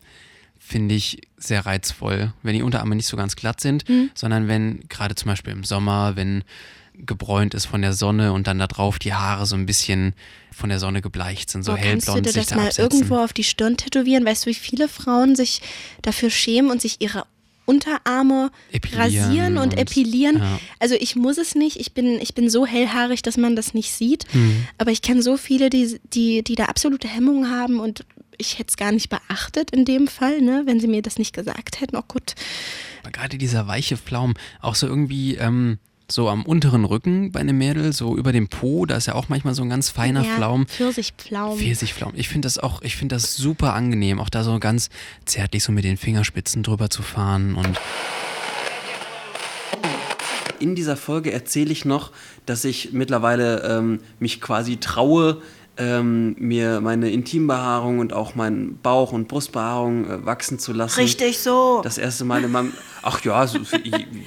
finde 0.61 0.95
ich 0.95 1.23
sehr 1.37 1.67
reizvoll, 1.67 2.33
wenn 2.43 2.55
die 2.55 2.63
Unterarme 2.63 2.95
nicht 2.95 3.07
so 3.07 3.17
ganz 3.17 3.37
glatt 3.37 3.61
sind, 3.61 3.85
sondern 4.15 4.49
wenn 4.49 4.87
gerade 4.89 5.15
zum 5.15 5.29
Beispiel 5.29 5.53
im 5.53 5.65
Sommer, 5.65 6.15
wenn 6.15 6.45
gebräunt 6.95 7.55
ist 7.55 7.67
von 7.67 7.81
der 7.81 7.93
Sonne 7.93 8.33
und 8.33 8.47
dann 8.47 8.59
da 8.59 8.67
drauf 8.67 8.99
die 8.99 9.15
Haare 9.15 9.47
so 9.47 9.57
ein 9.57 9.67
bisschen 9.67 10.15
von 10.53 10.69
der 10.69 10.79
Sonne 10.79 11.01
gebleicht 11.01 11.51
sind, 11.51 11.63
so 11.63 11.73
Boah, 11.73 11.79
kannst 11.79 12.09
du 12.09 12.13
hellblond 12.13 12.27
dir 12.27 12.33
sich 12.33 12.43
das 12.43 12.49
da 12.51 12.57
mal 12.57 12.67
absetzen. 12.67 12.99
irgendwo 12.99 13.17
auf 13.19 13.33
die 13.33 13.45
Stirn 13.45 13.77
tätowieren? 13.77 14.25
Weißt 14.25 14.47
du, 14.47 14.51
wie 14.51 14.55
viele 14.55 14.89
Frauen 14.89 15.37
sich 15.37 15.63
dafür 16.03 16.31
schämen 16.31 16.71
und 16.71 16.81
sich 16.81 16.97
ihre 17.01 17.25
Unterarme 17.69 18.51
Epilieren 18.73 19.03
rasieren 19.03 19.59
und, 19.59 19.73
und- 19.75 19.79
epilieren? 19.79 20.39
ja. 20.39 20.59
Also 20.79 20.95
ich 20.99 21.17
muss 21.17 21.37
es 21.37 21.55
nicht. 21.55 21.77
Ich 21.79 21.93
bin, 21.93 22.19
ich 22.21 22.35
bin 22.35 22.49
so 22.49 22.65
hellhaarig, 22.65 23.21
dass 23.23 23.37
man 23.37 23.55
das 23.57 23.75
nicht 23.75 23.93
sieht. 23.93 24.25
Mhm. 24.35 24.67
Aber 24.79 24.91
ich 24.91 25.03
kenne 25.03 25.23
so 25.23 25.37
viele, 25.37 25.69
die, 25.69 26.01
die, 26.15 26.43
die 26.43 26.55
da 26.55 26.65
absolute 26.65 27.07
Hemmungen 27.09 27.51
haben 27.51 27.79
und 27.79 28.05
ich 28.39 28.59
hätte 28.59 28.71
es 28.71 28.77
gar 28.77 28.93
nicht 28.93 29.11
beachtet 29.11 29.71
in 29.73 29.85
dem 29.85 30.07
Fall, 30.09 30.41
ne, 30.41 30.63
wenn 30.65 30.81
sie 30.81 30.87
mir 30.87 31.03
das 31.03 31.19
nicht 31.19 31.35
gesagt 31.35 31.81
hätten. 31.81 31.97
Oh 31.97 32.03
gut. 32.09 32.35
Aber 33.03 33.11
gerade 33.11 33.37
dieser 33.37 33.67
weiche 33.67 33.97
Pflaum, 33.97 34.35
auch 34.61 34.75
so 34.77 34.87
irgendwie 34.87 35.35
ähm, 35.35 35.79
so 36.11 36.29
am 36.29 36.45
unteren 36.45 36.85
Rücken 36.85 37.33
bei 37.33 37.41
einem 37.41 37.59
Mädel, 37.59 37.93
so 37.93 38.17
über 38.17 38.33
dem 38.33 38.49
Po, 38.49 38.87
da 38.87 38.97
ist 38.97 39.07
ja 39.07 39.15
auch 39.15 39.29
manchmal 39.29 39.55
so 39.55 39.63
ein 39.63 39.69
ganz 39.69 39.91
feiner 39.91 40.25
ja, 40.25 40.35
Pflaum. 40.35 40.67
Pfirsichpflaum. 40.67 41.59
Pfirsichpflaum. 41.59 42.13
Ich 42.17 42.29
finde 42.29 42.47
das 42.47 42.59
auch, 42.59 42.81
ich 42.81 42.97
finde 42.97 43.17
das 43.17 43.37
super 43.37 43.75
angenehm, 43.75 44.19
auch 44.19 44.31
da 44.31 44.43
so 44.43 44.59
ganz 44.59 44.89
zärtlich 45.27 45.63
so 45.63 45.71
mit 45.71 45.85
den 45.85 45.99
Fingerspitzen 45.99 46.63
drüber 46.63 46.89
zu 46.89 47.03
fahren 47.03 47.55
und 47.55 47.79
In 50.61 50.75
dieser 50.75 50.97
Folge 50.97 51.31
erzähle 51.33 51.71
ich 51.71 51.85
noch, 51.85 52.11
dass 52.47 52.65
ich 52.65 52.93
mittlerweile 52.93 53.63
ähm, 53.63 54.01
mich 54.19 54.41
quasi 54.41 54.79
traue, 54.79 55.41
ähm, 55.79 56.35
mir 56.39 56.81
meine 56.81 57.11
Intimbehaarung 57.11 58.01
und 58.01 58.13
auch 58.13 58.35
meinen 58.35 58.79
Bauch- 58.83 59.13
und 59.13 59.29
Brustbehaarung 59.29 60.11
äh, 60.11 60.27
wachsen 60.27 60.59
zu 60.59 60.73
lassen. 60.73 61.01
Richtig 61.01 61.39
so. 61.39 61.81
Das 61.83 61.99
erste 61.99 62.25
Mal 62.25 62.45
in 62.45 62.51
meinem. 62.51 62.73
Ach 63.03 63.25
ja, 63.25 63.47
so 63.47 63.59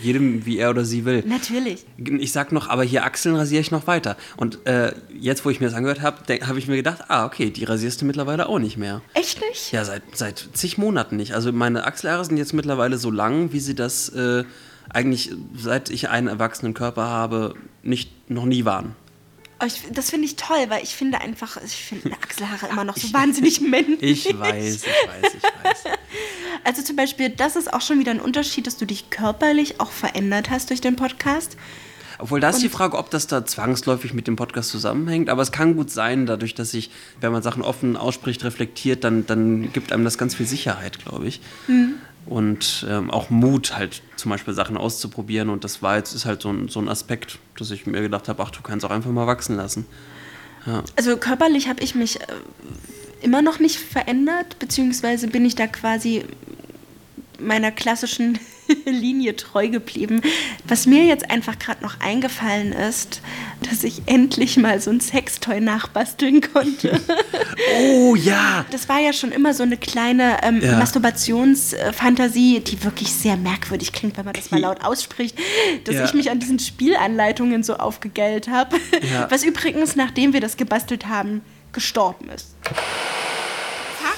jedem, 0.02 0.46
wie 0.46 0.58
er 0.58 0.70
oder 0.70 0.86
sie 0.86 1.04
will. 1.04 1.24
Natürlich. 1.28 1.86
Ich 1.98 2.32
sag 2.32 2.54
noch, 2.54 2.70
aber 2.70 2.84
hier 2.84 3.04
Achseln 3.04 3.36
rasiere 3.36 3.60
ich 3.62 3.70
noch 3.70 3.86
weiter. 3.86 4.16
Und 4.38 4.66
äh, 4.66 4.94
jetzt, 5.14 5.44
wo 5.44 5.50
ich 5.50 5.60
mir 5.60 5.68
das 5.68 5.76
angehört 5.76 6.02
habe, 6.02 6.18
habe 6.48 6.58
ich 6.58 6.68
mir 6.68 6.78
gedacht, 6.78 7.06
ah, 7.10 7.26
okay, 7.26 7.50
die 7.50 7.66
rasierst 7.66 8.02
du 8.02 8.06
mittlerweile 8.06 8.48
auch 8.48 8.60
nicht 8.60 8.78
mehr. 8.78 9.02
Echt 9.14 9.42
nicht? 9.42 9.74
Ja, 9.74 9.84
seit, 9.84 10.04
seit 10.14 10.50
zig 10.54 10.78
Monaten 10.78 11.18
nicht. 11.18 11.34
Also 11.34 11.52
meine 11.52 11.86
Achselhaare 11.86 12.24
sind 12.24 12.38
jetzt 12.38 12.54
mittlerweile 12.54 12.98
so 12.98 13.12
lang, 13.12 13.52
wie 13.52 13.60
sie 13.60 13.76
das 13.76 14.08
äh, 14.10 14.46
eigentlich, 14.90 15.32
seit 15.58 15.90
ich 15.90 16.10
einen 16.10 16.28
erwachsenen 16.28 16.74
Körper 16.74 17.04
habe, 17.04 17.56
nicht, 17.84 18.30
noch 18.30 18.46
nie 18.46 18.64
waren. 18.64 18.96
Ich, 19.66 19.84
das 19.92 20.10
finde 20.10 20.26
ich 20.26 20.36
toll, 20.36 20.66
weil 20.70 20.84
ich 20.84 20.96
finde 20.96 21.22
einfach, 21.22 21.58
ich 21.64 21.76
finde 21.76 22.12
Achselhaare 22.24 22.68
immer 22.68 22.84
noch 22.84 22.98
so 22.98 23.12
wahnsinnig 23.14 23.62
männlich. 23.62 24.28
Ich 24.28 24.40
weiß, 24.40 24.84
ich 24.84 24.86
weiß, 24.86 25.34
ich 25.36 25.44
weiß. 25.64 25.98
Also 26.64 26.84
zum 26.84 26.96
Beispiel, 26.96 27.30
das 27.30 27.56
ist 27.56 27.74
auch 27.74 27.82
schon 27.82 28.00
wieder 28.00 28.12
ein 28.12 28.20
Unterschied, 28.20 28.68
dass 28.68 28.78
du 28.78 28.86
dich 28.86 29.10
körperlich 29.10 29.80
auch 29.80 29.92
verändert 29.92 30.50
hast 30.50 30.70
durch 30.70 30.82
den 30.82 30.96
Podcast. 30.96 31.58
Obwohl, 32.20 32.40
da 32.40 32.50
ist 32.50 32.62
die 32.62 32.70
Frage, 32.70 33.00
ob 33.00 33.10
das 33.10 33.26
da 33.26 33.46
zwangsläufig 33.46 34.14
mit 34.14 34.28
dem 34.28 34.36
Podcast 34.36 34.70
zusammenhängt. 34.70 35.28
Aber 35.30 35.42
es 35.42 35.52
kann 35.52 35.76
gut 35.76 35.90
sein, 35.90 36.28
dadurch, 36.28 36.54
dass 36.54 36.72
ich, 36.76 36.92
wenn 37.20 37.32
man 37.32 37.42
Sachen 37.42 37.64
offen 37.64 37.98
ausspricht, 37.98 38.44
reflektiert, 38.44 39.04
dann, 39.04 39.26
dann 39.26 39.74
gibt 39.74 39.92
einem 39.92 40.04
das 40.04 40.20
ganz 40.20 40.36
viel 40.36 40.46
Sicherheit, 40.46 41.04
glaube 41.04 41.28
ich. 41.28 41.42
Und 42.26 42.86
ähm, 42.90 43.10
auch 43.10 43.30
Mut, 43.30 43.76
halt 43.76 44.04
zum 44.16 44.30
Beispiel 44.30 44.54
Sachen 44.54 44.78
auszuprobieren. 44.78 45.50
Und 45.50 45.64
das 45.64 45.82
war 45.82 45.98
jetzt 45.98 46.14
ist 46.14 46.26
halt 46.26 46.42
so 46.42 46.50
ein, 46.50 46.68
so 46.68 46.80
ein 46.80 46.88
Aspekt, 46.88 47.40
dass 47.58 47.72
ich 47.72 47.86
mir 47.86 48.02
gedacht 48.02 48.30
habe, 48.30 48.42
ach, 48.44 48.52
du 48.52 48.62
kannst 48.62 48.86
auch 48.86 48.92
einfach 48.92 49.12
mal 49.12 49.28
wachsen 49.28 49.58
lassen. 49.58 49.86
Also 50.96 51.18
körperlich 51.18 51.68
habe 51.68 51.82
ich 51.84 51.96
mich 51.96 52.22
äh, 52.22 52.26
immer 53.22 53.42
noch 53.42 53.60
nicht 53.60 53.78
verändert, 53.78 54.60
beziehungsweise 54.60 55.28
bin 55.28 55.44
ich 55.46 55.56
da 55.56 55.68
quasi 55.68 56.26
meiner 57.42 57.72
klassischen 57.72 58.40
Linie 58.86 59.36
treu 59.36 59.68
geblieben. 59.68 60.22
Was 60.68 60.86
mir 60.86 61.04
jetzt 61.06 61.30
einfach 61.30 61.60
gerade 61.60 61.84
noch 61.84 62.00
eingefallen 62.00 62.72
ist, 62.72 63.22
dass 63.70 63.84
ich 63.84 64.04
endlich 64.06 64.58
mal 64.58 64.80
so 64.80 64.92
ein 64.92 65.00
Sextoy 65.02 65.60
nachbasteln 65.60 66.42
konnte. 66.42 67.00
Oh 67.84 68.16
ja! 68.16 68.66
Das 68.72 68.90
war 68.90 69.00
ja 69.00 69.14
schon 69.14 69.32
immer 69.32 69.54
so 69.54 69.64
eine 69.64 69.78
kleine 69.78 70.38
ähm, 70.44 70.62
Ja. 70.62 70.78
Masturbationsfantasie, 70.80 72.60
die 72.62 72.84
wirklich 72.84 73.12
sehr 73.14 73.38
merkwürdig 73.38 73.92
klingt, 73.94 74.18
wenn 74.18 74.26
man 74.26 74.34
das 74.34 74.52
mal 74.52 74.60
laut 74.62 74.84
ausspricht, 74.84 75.38
dass 75.86 75.96
Ja. 75.96 76.06
ich 76.06 76.14
mich 76.14 76.32
an 76.32 76.40
diesen 76.40 76.60
Spielanleitungen 76.60 77.64
so 77.64 77.76
aufgegellt 77.76 78.48
habe. 78.48 78.78
Ja. 79.14 79.30
Was 79.30 79.44
übrigens, 79.44 79.96
nachdem 79.96 80.34
wir 80.34 80.42
das 80.42 80.58
gebastelt 80.58 81.08
haben, 81.08 81.42
gestorben 81.72 82.30
ist. 82.30 82.56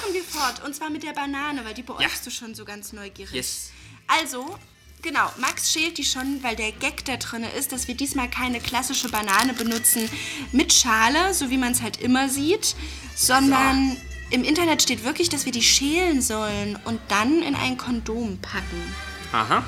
Fahren 0.04 0.14
wir 0.14 0.24
fort, 0.24 0.64
und 0.64 0.74
zwar 0.74 0.90
mit 0.90 1.02
der 1.02 1.12
Banane, 1.12 1.64
weil 1.64 1.74
die 1.74 1.82
beäugst 1.82 2.26
du 2.26 2.30
schon 2.30 2.54
so 2.54 2.64
ganz 2.64 2.92
neugierig. 2.92 3.32
Yes. 3.34 3.70
Also, 4.06 4.58
genau, 5.02 5.30
Max 5.38 5.72
schält 5.72 5.98
die 5.98 6.04
schon, 6.04 6.42
weil 6.42 6.56
der 6.56 6.72
Gag 6.72 7.04
da 7.06 7.16
drin 7.16 7.44
ist, 7.58 7.72
dass 7.72 7.88
wir 7.88 7.94
diesmal 7.94 8.28
keine 8.28 8.60
klassische 8.60 9.08
Banane 9.08 9.54
benutzen 9.54 10.08
mit 10.52 10.72
Schale, 10.72 11.32
so 11.34 11.50
wie 11.50 11.56
man 11.58 11.72
es 11.72 11.82
halt 11.82 12.00
immer 12.00 12.28
sieht, 12.28 12.76
sondern 13.16 13.96
im 14.30 14.44
Internet 14.44 14.82
steht 14.82 15.04
wirklich, 15.04 15.28
dass 15.28 15.44
wir 15.46 15.52
die 15.52 15.62
schälen 15.62 16.20
sollen 16.20 16.78
und 16.84 17.00
dann 17.08 17.42
in 17.42 17.54
ein 17.54 17.76
Kondom 17.78 18.38
packen. 18.38 18.94
Aha. 19.32 19.64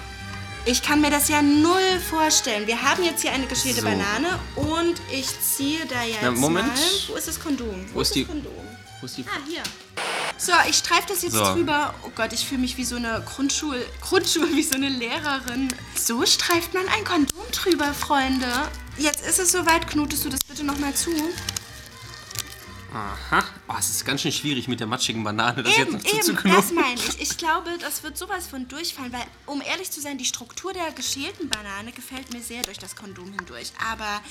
Ich 0.68 0.82
kann 0.82 1.00
mir 1.00 1.10
das 1.10 1.28
ja 1.28 1.42
null 1.42 2.00
vorstellen. 2.10 2.66
Wir 2.66 2.82
haben 2.82 3.04
jetzt 3.04 3.22
hier 3.22 3.30
eine 3.32 3.46
geschälte 3.46 3.82
So. 3.82 3.86
Banane 3.86 4.38
und 4.56 5.00
ich 5.12 5.26
ziehe 5.40 5.86
da 5.86 6.02
jetzt 6.02 6.18
Na, 6.22 6.32
Moment. 6.32 6.66
mal. 6.66 6.76
Wo 7.08 7.14
ist 7.14 7.28
das 7.28 7.38
Kondom? 7.38 7.86
Wo 7.94 8.00
ist 8.00 8.08
das 8.10 8.14
die- 8.14 8.24
Kondom? 8.24 8.52
Wo 9.00 9.06
ist 9.06 9.16
die 9.16 9.22
Ah, 9.28 9.38
hier. 9.48 9.62
So, 10.38 10.52
ich 10.68 10.76
streife 10.76 11.04
das 11.08 11.22
jetzt 11.22 11.34
So. 11.34 11.44
drüber. 11.54 11.94
Oh 12.04 12.10
Gott, 12.14 12.32
ich 12.32 12.46
fühle 12.46 12.60
mich 12.60 12.76
wie 12.76 12.84
so 12.84 12.96
eine 12.96 13.22
Grundschul 13.24 13.84
Grundschule, 14.00 14.52
wie 14.54 14.62
so 14.62 14.74
eine 14.74 14.88
Lehrerin. 14.88 15.68
So 15.94 16.24
streift 16.26 16.74
man 16.74 16.86
ein 16.88 17.04
Kondom 17.04 17.44
drüber, 17.52 17.92
Freunde. 17.94 18.46
Jetzt 18.98 19.26
ist 19.26 19.38
es 19.38 19.52
soweit. 19.52 19.86
Knutest 19.88 20.24
du 20.24 20.28
das 20.28 20.40
bitte 20.44 20.64
nochmal 20.64 20.94
zu? 20.94 21.10
Aha. 22.96 23.44
Oh, 23.68 23.74
es 23.78 23.90
ist 23.90 24.06
ganz 24.06 24.22
schön 24.22 24.32
schwierig 24.32 24.68
mit 24.68 24.80
der 24.80 24.86
matschigen 24.86 25.22
Banane, 25.22 25.62
das 25.62 25.76
Eben, 25.76 25.92
jetzt 25.92 26.04
noch 26.04 26.12
eben, 26.12 26.22
zuzuknoten. 26.22 26.56
das 26.56 26.72
meine 26.72 26.94
ich. 26.94 27.20
Ich 27.20 27.36
glaube, 27.36 27.70
das 27.78 28.02
wird 28.02 28.16
sowas 28.16 28.46
von 28.46 28.66
durchfallen, 28.68 29.12
weil, 29.12 29.24
um 29.44 29.60
ehrlich 29.60 29.90
zu 29.90 30.00
sein, 30.00 30.16
die 30.16 30.24
Struktur 30.24 30.72
der 30.72 30.92
geschälten 30.92 31.50
Banane 31.50 31.92
gefällt 31.92 32.32
mir 32.32 32.40
sehr 32.40 32.62
durch 32.62 32.78
das 32.78 32.96
Kondom 32.96 33.30
hindurch. 33.32 33.72
Aber 33.92 34.22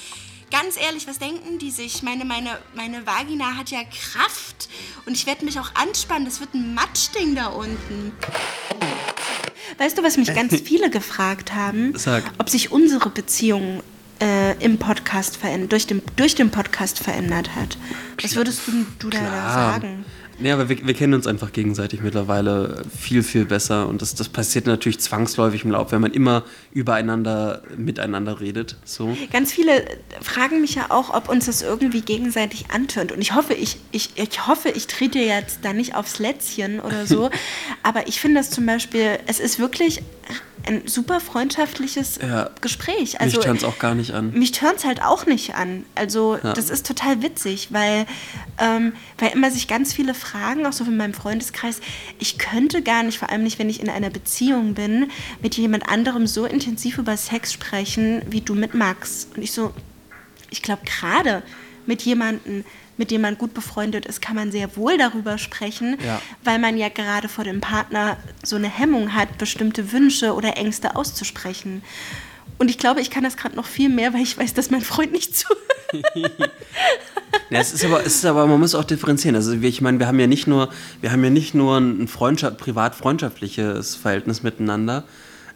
ganz 0.49 0.77
ehrlich, 0.77 1.05
was 1.05 1.19
denken 1.19 1.59
die 1.59 1.69
sich? 1.69 2.01
Meine, 2.01 2.25
meine, 2.25 2.57
meine 2.73 3.05
Vagina 3.05 3.55
hat 3.55 3.69
ja 3.69 3.83
Kraft 3.83 4.67
und 5.05 5.13
ich 5.13 5.27
werde 5.27 5.45
mich 5.45 5.59
auch 5.59 5.75
anspannen. 5.75 6.25
Das 6.25 6.39
wird 6.39 6.55
ein 6.55 6.73
Matschding 6.73 7.35
da 7.35 7.47
unten. 7.47 8.13
Weißt 9.77 9.95
du, 9.95 10.01
was 10.01 10.17
mich 10.17 10.33
ganz 10.33 10.59
viele 10.65 10.89
gefragt 10.89 11.53
haben? 11.53 11.95
Sag. 11.95 12.23
Ob 12.39 12.49
sich 12.49 12.71
unsere 12.71 13.11
Beziehung 13.11 13.83
äh, 14.21 14.53
im 14.63 14.77
Podcast 14.77 15.37
verändert, 15.37 15.71
durch 15.71 15.87
den, 15.87 16.01
durch 16.15 16.35
den 16.35 16.49
Podcast 16.49 16.99
verändert 16.99 17.55
hat. 17.55 17.77
Was 18.21 18.35
würdest 18.35 18.61
du, 18.67 18.85
du 18.99 19.09
da 19.09 19.19
sagen? 19.19 20.05
Nee, 20.37 20.51
aber 20.51 20.67
wir, 20.67 20.85
wir 20.85 20.93
kennen 20.93 21.13
uns 21.13 21.27
einfach 21.27 21.53
gegenseitig 21.53 22.01
mittlerweile 22.01 22.83
viel, 22.97 23.23
viel 23.23 23.45
besser. 23.45 23.87
Und 23.87 24.01
das, 24.01 24.15
das 24.15 24.27
passiert 24.27 24.65
natürlich 24.65 24.99
zwangsläufig 24.99 25.63
im 25.63 25.71
Lauf, 25.71 25.91
wenn 25.91 26.01
man 26.01 26.11
immer 26.11 26.43
übereinander, 26.73 27.61
miteinander 27.77 28.41
redet. 28.41 28.75
So. 28.83 29.15
Ganz 29.31 29.53
viele 29.53 29.85
fragen 30.21 30.59
mich 30.59 30.75
ja 30.75 30.87
auch, 30.89 31.13
ob 31.13 31.29
uns 31.29 31.45
das 31.45 31.61
irgendwie 31.61 32.01
gegenseitig 32.01 32.65
antönt. 32.71 33.13
Und 33.13 33.21
ich 33.21 33.33
hoffe, 33.33 33.53
ich, 33.53 33.77
ich, 33.91 34.11
ich 34.15 34.47
hoffe, 34.47 34.69
ich 34.69 34.87
trete 34.87 35.19
jetzt 35.19 35.59
da 35.61 35.71
nicht 35.71 35.95
aufs 35.95 36.19
Lätzchen 36.19 36.81
oder 36.81 37.05
so. 37.05 37.29
Aber 37.83 38.07
ich 38.07 38.19
finde 38.19 38.41
das 38.41 38.49
zum 38.49 38.65
Beispiel, 38.65 39.19
es 39.27 39.39
ist 39.39 39.57
wirklich, 39.57 40.01
ein 40.67 40.87
super 40.87 41.19
freundschaftliches 41.19 42.19
Ja. 42.21 42.49
Gespräch. 42.61 43.19
Also 43.21 43.37
Mich 43.37 43.45
turnt's 43.45 43.63
auch 43.63 43.79
gar 43.79 43.95
nicht 43.95 44.11
an. 44.13 44.31
mich 44.31 44.51
turnt 44.51 44.83
halt 44.85 45.01
auch 45.03 45.25
nicht 45.25 45.55
an. 45.55 45.85
Also 45.95 46.37
Ja. 46.43 46.53
das 46.53 46.69
ist 46.69 46.85
total 46.85 47.21
witzig, 47.21 47.69
weil, 47.71 48.05
ähm, 48.59 48.93
weil 49.17 49.31
immer 49.33 49.51
sich 49.51 49.67
ganz 49.67 49.93
viele 49.93 50.13
fragen, 50.13 50.65
auch 50.65 50.73
so 50.73 50.83
in 50.85 50.97
meinem 50.97 51.13
Freundeskreis, 51.13 51.81
ich 52.19 52.37
könnte 52.37 52.81
gar 52.81 53.03
nicht, 53.03 53.17
vor 53.19 53.29
allem 53.29 53.43
nicht, 53.43 53.59
wenn 53.59 53.69
ich 53.69 53.79
in 53.81 53.89
einer 53.89 54.09
Beziehung 54.09 54.73
bin, 54.73 55.11
mit 55.41 55.55
jemand 55.55 55.87
anderem 55.89 56.27
so 56.27 56.45
intensiv 56.45 56.97
über 56.97 57.15
Sex 57.17 57.53
sprechen, 57.53 58.21
wie 58.29 58.41
du 58.41 58.55
mit 58.55 58.73
Max. 58.73 59.27
Und 59.35 59.41
ich 59.43 59.51
so, 59.51 59.73
ich 60.49 60.61
glaube 60.61 60.81
gerade 60.85 61.43
mit 61.85 62.01
jemandem, 62.01 62.65
mit 62.97 63.11
dem 63.11 63.21
man 63.21 63.37
gut 63.37 63.53
befreundet 63.53 64.05
ist, 64.05 64.21
kann 64.21 64.35
man 64.35 64.51
sehr 64.51 64.75
wohl 64.77 64.97
darüber 64.97 65.37
sprechen, 65.37 65.97
Ja. 66.05 66.21
weil 66.43 66.59
man 66.59 66.77
ja 66.77 66.89
gerade 66.89 67.27
vor 67.27 67.43
dem 67.43 67.61
Partner 67.61 68.17
so 68.43 68.55
eine 68.55 68.69
Hemmung 68.69 69.13
hat, 69.13 69.37
bestimmte 69.37 69.91
Wünsche 69.91 70.33
oder 70.33 70.57
Ängste 70.57 70.95
auszusprechen. 70.95 71.81
Und 72.57 72.69
ich 72.69 72.77
glaube, 72.77 73.01
ich 73.01 73.09
kann 73.09 73.23
das 73.23 73.35
gerade 73.35 73.55
noch 73.57 73.65
viel 73.65 73.89
mehr, 73.89 74.13
weil 74.13 74.21
ich 74.21 74.37
weiß, 74.37 74.53
dass 74.53 74.69
mein 74.71 74.81
Freund 74.81 75.11
nicht 75.11 75.35
zuhört. 75.37 75.59
Ja, 77.49 77.59
es 77.59 77.73
ist 77.73 77.85
aber, 77.85 77.99
es 78.05 78.15
ist 78.15 78.25
aber, 78.25 78.47
man 78.47 78.59
muss 78.59 78.73
auch 78.73 78.83
differenzieren. 78.83 79.35
Also 79.35 79.53
ich 79.53 79.81
meine, 79.81 79.99
wir 79.99 80.07
haben 80.07 80.19
ja 80.19 80.25
nicht 80.25 80.47
nur, 80.47 80.69
wir 81.01 81.11
haben 81.11 81.23
ja 81.23 81.29
nicht 81.29 81.53
nur 81.53 81.77
ein 81.77 82.07
Freundschaft, 82.07 82.57
privat-freundschaftliches 82.57 83.95
Verhältnis 83.95 84.41
miteinander. 84.41 85.03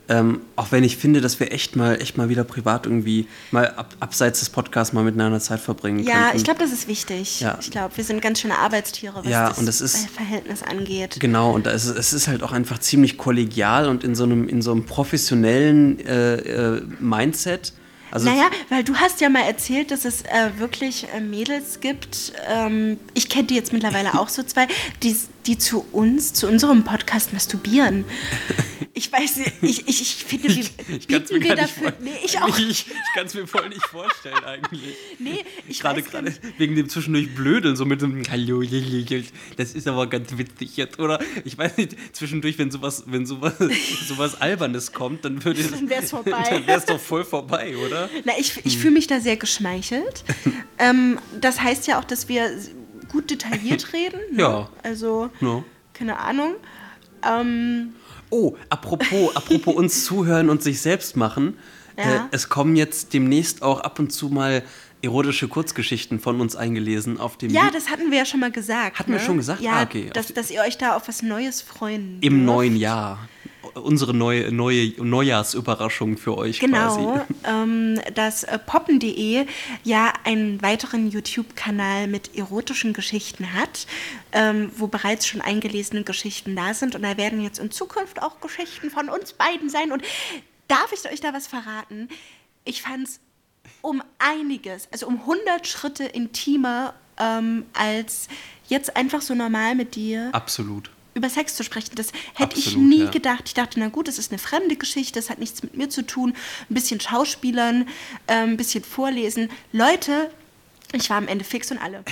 Ähm, 0.10 0.42
auch 0.56 0.72
wenn 0.72 0.84
ich 0.84 0.98
finde, 0.98 1.22
dass 1.22 1.40
wir 1.40 1.52
echt 1.54 1.76
mal, 1.76 2.02
echt 2.02 2.18
mal 2.18 2.28
wieder 2.30 2.44
privat 2.44 2.88
irgendwie 2.88 3.28
mal 3.52 3.68
ab, 3.76 3.94
abseits 4.00 4.40
des 4.40 4.50
Podcasts 4.50 4.92
mal 4.92 5.04
miteinander 5.04 5.40
Zeit 5.40 5.60
verbringen 5.60 6.00
Ja, 6.04 6.24
könnten. 6.24 6.38
ich 6.38 6.44
glaube, 6.44 6.60
das 6.60 6.72
ist 6.72 6.88
wichtig. 6.88 7.40
Ja. 7.40 7.58
Ich 7.62 7.70
glaube, 7.70 7.96
wir 7.96 8.04
sind 8.04 8.20
ganz 8.22 8.40
schöne 8.42 8.58
Arbeitstiere, 8.58 9.16
was 9.24 9.28
Ja, 9.32 9.50
das, 9.50 9.60
und 9.60 9.68
das 9.68 9.82
ist- 9.82 10.10
Verhältnis 10.10 10.64
angeht. 10.64 11.18
Genau, 11.20 11.52
und 11.52 11.68
es 11.68 11.86
es 11.86 12.12
ist 12.12 12.28
halt 12.28 12.42
auch 12.44 12.52
einfach 12.52 12.80
ziemlich 12.80 13.18
kollegial 13.18 13.88
und 13.88 14.04
in 14.04 14.16
so 14.16 14.24
einem, 14.24 14.50
in 14.50 14.62
so 14.64 14.72
einem 14.72 14.86
professionellen 14.86 16.00
äh, 16.06 16.36
äh, 16.78 16.82
Mindset. 17.00 17.74
Also 18.12 18.28
naja, 18.28 18.50
weil 18.70 18.84
du 18.84 18.96
hast 18.96 19.22
ja 19.22 19.30
mal 19.30 19.44
erzählt, 19.44 19.92
dass 19.92 20.04
es 20.04 20.24
äh, 20.24 20.50
wirklich 20.58 21.06
äh, 21.16 21.20
Mädels 21.22 21.80
gibt, 21.80 22.34
ähm, 22.52 22.98
ich 23.14 23.30
kenne 23.30 23.46
die 23.46 23.54
jetzt 23.54 23.72
mittlerweile 23.72 24.14
auch 24.20 24.30
so 24.30 24.42
zwei, 24.42 24.66
die, 25.04 25.16
die 25.46 25.60
zu 25.60 25.86
uns, 25.92 26.34
zu 26.34 26.48
unserem 26.48 26.84
Podcast 26.84 27.34
masturbieren. 27.34 28.06
Ich 29.00 29.10
weiß, 29.14 29.38
nicht, 29.38 29.54
ich, 29.62 29.88
ich, 29.88 30.02
ich 30.02 30.26
finde, 30.26 30.50
wir 30.50 30.60
ich 30.98 31.08
bieten 31.08 31.42
wir 31.42 31.56
dafür. 31.56 31.94
Nee, 32.02 32.12
ich 32.22 32.38
auch. 32.38 32.50
Ich, 32.60 32.86
ich 32.86 32.86
kann 33.16 33.28
es 33.28 33.34
mir 33.34 33.48
voll 33.48 33.70
nicht 33.70 33.82
vorstellen 33.86 34.44
eigentlich. 34.44 34.94
Nee, 35.20 35.46
ich 35.70 35.80
Gerade 35.80 36.02
weiß 36.04 36.12
gerade 36.12 36.34
wegen 36.58 36.76
dem 36.76 36.90
zwischendurch 36.90 37.34
Blödeln, 37.34 37.78
so 37.78 37.86
mit 37.86 38.02
dem 38.02 38.24
Hallo, 38.30 38.62
das 39.56 39.74
ist 39.74 39.88
aber 39.88 40.08
ganz 40.08 40.38
witzig 40.38 40.76
jetzt, 40.76 41.00
oder? 41.00 41.22
Ich 41.46 41.58
weiß 41.58 41.78
nicht, 41.78 41.96
zwischendurch, 42.12 42.58
wenn 42.58 42.72
sowas, 42.72 43.06
wenn 43.06 43.26
sowas, 43.26 43.54
sowas 44.10 44.42
Albernes 44.42 44.92
kommt, 44.92 45.24
dann 45.24 45.46
würde 45.46 45.62
es. 45.62 45.72
Dann 45.72 45.90
wär's 45.90 46.10
vorbei. 46.10 46.44
Dann 46.50 46.68
wär's 46.68 46.86
doch 46.86 47.00
voll 47.00 47.24
vorbei, 47.24 47.78
oder? 47.78 48.10
Na, 48.26 48.34
ich, 48.38 48.66
ich 48.66 48.80
fühle 48.80 48.96
mich 48.96 49.08
da 49.08 49.22
sehr 49.22 49.38
geschmeichelt. 49.38 50.26
ähm, 50.78 51.20
das 51.40 51.62
heißt 51.62 51.88
ja 51.88 52.02
auch, 52.02 52.04
dass 52.04 52.28
wir 52.28 52.52
gut 53.08 53.32
detailliert 53.32 53.94
reden. 53.94 54.20
Ne? 54.34 54.42
Ja. 54.42 54.70
Also, 54.84 55.30
No. 55.40 55.64
keine 55.94 56.20
Ahnung. 56.20 56.56
Ähm, 57.28 57.94
Oh, 58.32 58.56
apropos, 58.70 59.36
apropos 59.36 59.74
uns 59.76 60.06
zuhören 60.06 60.50
und 60.52 60.62
sich 60.62 60.82
selbst 60.82 61.18
machen. 61.18 61.58
Äh, 61.96 62.04
Ja. 62.04 62.30
es 62.32 62.48
kommen 62.48 62.76
jetzt 62.76 63.14
demnächst 63.14 63.64
auch 63.64 63.82
ab 63.82 63.98
und 63.98 64.12
zu 64.14 64.30
mal 64.30 64.62
erotische 65.02 65.48
Kurzgeschichten 65.48 66.20
von 66.20 66.40
uns 66.40 66.56
eingelesen 66.56 67.20
auf 67.20 67.38
dem 67.38 67.50
ja, 67.50 67.64
Lied- 67.66 67.74
das 67.74 67.90
hatten 67.90 68.12
wir 68.12 68.20
ja 68.20 68.26
schon 68.26 68.40
mal 68.42 68.52
gesagt. 68.52 69.00
Hatten 69.00 69.12
wir 69.14 69.20
ne? 69.20 69.26
schon 69.26 69.38
gesagt? 69.38 69.62
Ja, 69.62 69.78
Ah, 69.78 69.84
okay. 69.84 70.12
dass, 70.14 70.32
dass 70.34 70.52
ihr 70.52 70.62
euch 70.62 70.78
da 70.78 70.96
auf 70.96 71.08
was 71.08 71.22
Neues 71.24 71.62
freuen 71.62 72.18
im 72.22 72.34
dürft. 72.34 72.46
neuen 72.46 72.76
Jahr. 72.76 73.18
Unsere 73.74 74.14
neue, 74.14 74.52
neue 74.52 74.94
Neujahrsüberraschung 74.98 76.18
für 76.18 76.38
euch 76.38 76.60
Genau, 76.60 76.96
quasi. 76.96 77.26
ähm, 77.46 78.00
dass 78.16 78.44
äh, 78.44 78.58
poppen.de 78.58 79.46
ja 79.84 80.14
einen 80.24 80.62
weiteren 80.62 81.10
YouTube-Kanal 81.10 82.08
mit 82.08 82.36
erotischen 82.36 82.94
Geschichten 82.94 83.54
hat, 83.54 83.86
ähm, 84.32 84.72
wo 84.76 84.88
bereits 84.88 85.28
schon 85.28 85.42
eingelesene 85.42 86.04
Geschichten 86.04 86.56
da 86.56 86.74
sind. 86.74 86.96
Und 86.96 87.04
da 87.04 87.18
werden 87.18 87.42
jetzt 87.42 87.60
in 87.60 87.70
Zukunft 87.70 88.22
auch 88.22 88.40
Geschichten 88.40 88.90
von 88.90 89.10
uns 89.10 89.34
beiden 89.34 89.70
sein. 89.70 89.92
Und 89.92 90.04
darf 90.68 90.94
ich 90.94 91.12
euch 91.12 91.20
da 91.20 91.34
was 91.34 91.48
verraten? 91.48 92.08
Ich 92.64 92.82
fand 92.82 93.08
es 93.08 93.20
um 93.82 94.02
einiges, 94.20 94.88
also 94.92 95.08
um 95.08 95.20
100 95.20 95.68
Schritte 95.68 96.06
intimer, 96.06 96.94
ähm, 97.18 97.66
als 97.74 98.30
jetzt 98.68 98.96
einfach 98.96 99.22
so 99.22 99.36
normal 99.36 99.76
mit 99.76 99.96
dir 99.96 100.30
Absolut. 100.32 100.90
Über 101.14 101.30
Sex 101.30 101.56
zu 101.56 101.64
sprechen. 101.64 101.92
Das 101.96 102.12
hätte 102.36 102.58
ich 102.58 102.68
Absolut, 102.68 102.90
nie 102.90 103.04
ja. 103.06 103.10
gedacht. 103.10 103.44
Ich 103.48 103.54
dachte, 103.54 103.80
na 103.80 103.88
gut, 103.90 104.08
das 104.08 104.18
ist 104.18 104.32
eine 104.32 104.40
fremde 104.40 104.76
Geschichte, 104.76 105.20
das 105.20 105.30
hat 105.30 105.40
nichts 105.40 105.64
mit 105.64 105.76
mir 105.76 105.90
zu 105.90 106.04
tun. 106.06 106.34
Ein 106.70 106.74
bisschen 106.74 107.00
Schauspielern, 107.00 107.88
äh, 108.28 108.34
ein 108.34 108.58
bisschen 108.58 108.84
vorlesen. 108.84 109.50
Leute, 109.72 110.30
ich 110.94 111.10
war 111.10 111.18
am 111.18 111.28
Ende 111.28 111.46
fix 111.46 111.70
und 111.72 111.78
alle. 111.78 112.04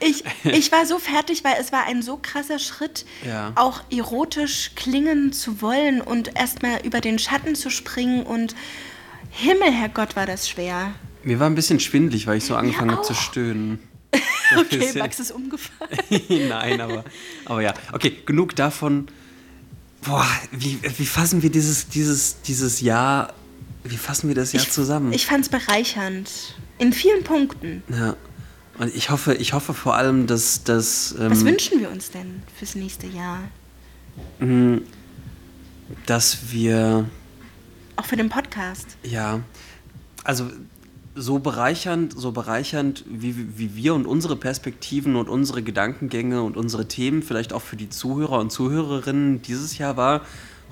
ich, 0.00 0.24
ich 0.44 0.72
war 0.72 0.84
so 0.86 0.98
fertig, 0.98 1.44
weil 1.44 1.56
es 1.60 1.72
war 1.72 1.84
ein 1.84 2.02
so 2.02 2.18
krasser 2.20 2.58
Schritt, 2.58 3.04
Ja. 3.26 3.52
auch 3.54 3.82
erotisch 3.90 4.72
klingen 4.76 5.32
zu 5.32 5.62
wollen 5.62 6.00
und 6.00 6.36
erstmal 6.36 6.84
über 6.84 7.00
den 7.00 7.18
Schatten 7.18 7.54
zu 7.54 7.70
springen 7.70 8.22
und 8.24 8.54
Himmel, 9.30 9.70
Herrgott, 9.72 10.16
war 10.16 10.26
das 10.26 10.48
schwer. 10.48 10.92
Mir 11.22 11.38
war 11.40 11.46
ein 11.48 11.54
bisschen 11.54 11.80
schwindlig, 11.80 12.26
weil 12.26 12.38
ich 12.38 12.44
so 12.44 12.56
angefangen 12.56 12.92
habe 12.92 13.02
zu 13.02 13.14
stöhnen. 13.14 13.78
Okay. 14.56 14.98
Max 14.98 15.20
ist 15.20 15.30
umgefallen. 15.30 15.98
Nein, 16.48 16.80
aber, 16.80 17.04
aber 17.44 17.62
ja. 17.62 17.74
Okay, 17.92 18.18
genug 18.24 18.56
davon. 18.56 19.08
Boah, 20.02 20.26
wie, 20.52 20.78
wie 20.82 21.06
fassen 21.06 21.42
wir 21.42 21.50
dieses, 21.50 21.88
dieses, 21.88 22.40
dieses 22.42 22.80
Jahr, 22.80 23.34
wie 23.84 23.96
fassen 23.96 24.28
wir 24.28 24.34
das 24.34 24.52
Jahr 24.52 24.64
ich, 24.64 24.70
zusammen? 24.70 25.12
Ich 25.12 25.26
fand 25.26 25.44
es 25.44 25.50
bereichernd. 25.50 26.30
In 26.78 26.92
vielen 26.92 27.24
Punkten. 27.24 27.82
ja. 27.88 28.16
Und 28.78 28.94
ich 28.94 29.10
hoffe, 29.10 29.34
ich 29.34 29.54
hoffe 29.54 29.74
vor 29.74 29.96
allem, 29.96 30.28
dass, 30.28 30.62
dass, 30.62 31.14
Was 31.18 31.40
ähm, 31.40 31.46
wünschen 31.46 31.80
wir 31.80 31.90
uns 31.90 32.12
denn 32.12 32.42
fürs 32.56 32.76
nächste 32.76 33.08
Jahr? 33.08 33.40
dass 36.06 36.52
wir 36.52 37.08
Auch 37.96 38.04
für 38.04 38.16
den 38.16 38.28
Podcast. 38.28 38.96
Ja, 39.02 39.40
also 40.22 40.48
so 41.18 41.38
bereichernd, 41.38 42.14
so 42.16 42.32
bereichernd, 42.32 43.04
wie, 43.06 43.58
wie 43.58 43.74
wir 43.74 43.94
und 43.94 44.06
unsere 44.06 44.36
Perspektiven 44.36 45.16
und 45.16 45.28
unsere 45.28 45.62
Gedankengänge 45.62 46.42
und 46.42 46.56
unsere 46.56 46.86
Themen 46.86 47.22
vielleicht 47.22 47.52
auch 47.52 47.62
für 47.62 47.76
die 47.76 47.90
Zuhörer 47.90 48.38
und 48.38 48.50
Zuhörerinnen 48.50 49.42
dieses 49.42 49.78
Jahr 49.78 49.96
war, 49.96 50.22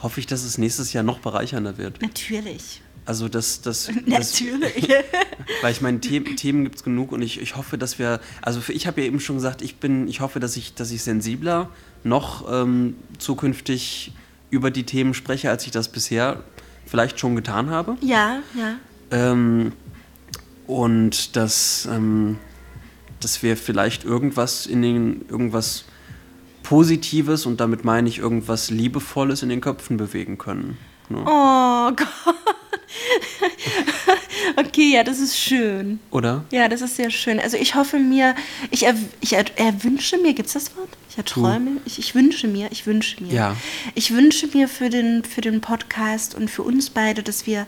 hoffe 0.02 0.20
ich, 0.20 0.26
dass 0.26 0.44
es 0.44 0.58
nächstes 0.58 0.92
Jahr 0.92 1.04
noch 1.04 1.18
bereichernder 1.18 1.78
wird. 1.78 2.00
Natürlich. 2.00 2.82
Also 3.04 3.28
das, 3.28 3.60
das, 3.60 3.90
das 4.06 4.40
Natürlich. 4.40 4.88
weil 5.62 5.72
ich 5.72 5.80
meine, 5.80 6.00
The 6.02 6.20
Themen 6.20 6.64
gibt 6.64 6.76
es 6.76 6.84
genug 6.84 7.12
und 7.12 7.22
ich, 7.22 7.40
ich 7.40 7.56
hoffe, 7.56 7.78
dass 7.78 7.98
wir, 7.98 8.20
also 8.42 8.60
für, 8.60 8.72
ich 8.72 8.86
habe 8.86 9.00
ja 9.00 9.06
eben 9.06 9.20
schon 9.20 9.36
gesagt, 9.36 9.62
ich 9.62 9.76
bin, 9.76 10.08
ich 10.08 10.20
hoffe, 10.20 10.40
dass 10.40 10.56
ich, 10.56 10.74
dass 10.74 10.90
ich 10.90 11.02
sensibler 11.02 11.70
noch 12.04 12.50
ähm, 12.52 12.96
zukünftig 13.18 14.12
über 14.50 14.70
die 14.70 14.84
Themen 14.84 15.14
spreche, 15.14 15.50
als 15.50 15.64
ich 15.64 15.72
das 15.72 15.88
bisher 15.88 16.42
vielleicht 16.86 17.18
schon 17.18 17.34
getan 17.34 17.70
habe. 17.70 17.96
ja, 18.00 18.40
ja. 18.56 18.76
Ähm, 19.10 19.72
und 20.66 21.36
dass, 21.36 21.88
ähm, 21.90 22.38
dass 23.20 23.42
wir 23.42 23.56
vielleicht 23.56 24.04
irgendwas 24.04 24.66
in 24.66 24.82
den, 24.82 25.26
irgendwas 25.28 25.84
Positives 26.62 27.46
und 27.46 27.60
damit 27.60 27.84
meine 27.84 28.08
ich 28.08 28.18
irgendwas 28.18 28.70
Liebevolles 28.70 29.42
in 29.42 29.48
den 29.48 29.60
Köpfen 29.60 29.96
bewegen 29.96 30.36
können. 30.36 30.76
Ne? 31.08 31.18
Oh 31.24 31.92
Gott. 31.94 32.34
okay, 34.56 34.94
ja, 34.94 35.04
das 35.04 35.20
ist 35.20 35.38
schön. 35.38 36.00
Oder? 36.10 36.44
Ja, 36.50 36.68
das 36.68 36.80
ist 36.80 36.96
sehr 36.96 37.10
schön. 37.10 37.38
Also 37.38 37.56
ich 37.56 37.74
hoffe 37.74 37.98
mir, 37.98 38.34
ich, 38.70 38.84
er, 38.84 38.94
ich 39.20 39.34
er, 39.34 39.44
erwünsche 39.58 40.18
mir, 40.18 40.34
gibt 40.34 40.48
es 40.48 40.54
das 40.54 40.76
Wort? 40.76 40.88
Ich 41.10 41.18
erträume, 41.18 41.80
ich, 41.84 41.98
ich 41.98 42.14
wünsche 42.14 42.48
mir, 42.48 42.68
ich 42.72 42.86
wünsche 42.86 43.22
mir. 43.22 43.32
Ja. 43.32 43.56
Ich 43.94 44.12
wünsche 44.12 44.48
mir 44.48 44.68
für 44.68 44.90
den, 44.90 45.24
für 45.24 45.40
den 45.40 45.60
Podcast 45.60 46.34
und 46.34 46.50
für 46.50 46.62
uns 46.62 46.90
beide, 46.90 47.22
dass 47.22 47.46
wir, 47.46 47.66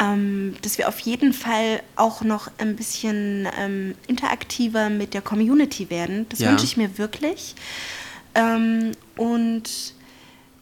ähm, 0.00 0.56
dass 0.62 0.78
wir 0.78 0.88
auf 0.88 0.98
jeden 1.00 1.32
Fall 1.32 1.82
auch 1.96 2.22
noch 2.22 2.50
ein 2.58 2.76
bisschen 2.76 3.48
ähm, 3.58 3.94
interaktiver 4.06 4.88
mit 4.90 5.14
der 5.14 5.22
Community 5.22 5.90
werden. 5.90 6.26
Das 6.28 6.40
Ja. 6.40 6.50
wünsche 6.50 6.64
ich 6.64 6.76
mir 6.76 6.98
wirklich. 6.98 7.54
Ähm, 8.34 8.92
und 9.16 9.94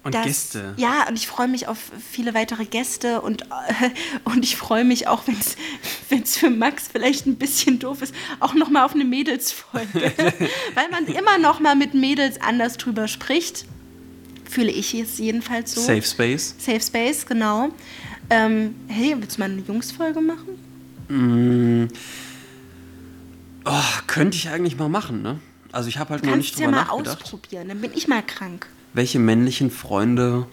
Und 0.03 0.15
das, 0.15 0.25
Gäste. 0.25 0.75
Ja, 0.79 1.07
und 1.09 1.17
ich 1.17 1.27
freue 1.29 1.47
mich 1.47 1.69
auf 1.69 1.77
viele 2.11 2.33
weitere 2.35 2.65
Gäste 2.65 3.21
und, 3.21 3.43
äh, 3.43 3.91
und 4.25 4.45
ich 4.45 4.57
freue 4.57 4.85
mich 4.85 5.07
auch, 5.09 5.23
wenn 5.27 6.21
es 6.23 6.37
für 6.39 6.51
Max 6.51 6.89
vielleicht 6.91 7.27
ein 7.27 7.37
bisschen 7.37 7.79
doof 7.79 8.03
ist, 8.03 8.15
auch 8.41 8.55
nochmal 8.55 8.85
auf 8.85 8.95
eine 8.95 9.05
Mädelsfolge. 9.05 10.13
Weil 10.75 10.89
man 10.91 11.07
immer 11.07 11.39
noch 11.39 11.61
mal 11.61 11.77
mit 11.77 11.95
Mädels 11.95 12.41
anders 12.41 12.77
drüber 12.79 13.09
spricht. 13.09 13.67
Fühle 14.49 14.73
ich 14.73 14.95
es 14.95 15.19
jedenfalls 15.19 15.75
so. 15.75 15.81
Safe 15.81 16.03
Space. 16.03 16.57
Safe 16.59 16.81
Space, 16.81 17.25
genau. 17.25 17.69
Ähm, 18.31 18.75
hey, 18.89 19.15
willst 19.19 19.37
du 19.37 19.41
mal 19.41 19.51
eine 19.51 19.61
Jungsfolge 19.63 20.21
machen? 20.21 20.59
Oh, 23.65 23.83
könnte 24.07 24.37
ich 24.37 24.49
eigentlich 24.49 24.79
mal 24.79 24.89
machen, 24.89 25.23
ne? 25.23 25.39
Also 25.73 25.89
ich 25.89 25.99
habe 25.99 26.11
halt 26.11 26.23
noch 26.25 26.31
Kannst 26.31 26.45
nicht 26.47 26.55
es 26.55 26.61
ja 26.61 26.67
drüber 26.67 26.79
mal 26.79 26.85
nachgedacht. 26.87 27.23
ausprobieren, 27.25 27.69
dann 27.69 27.81
bin 27.81 27.93
ich 27.95 28.09
mal 28.09 28.23
krank. 28.23 28.67
Welche 28.93 29.19
männlichen 29.19 29.71
Freunde 29.71 30.47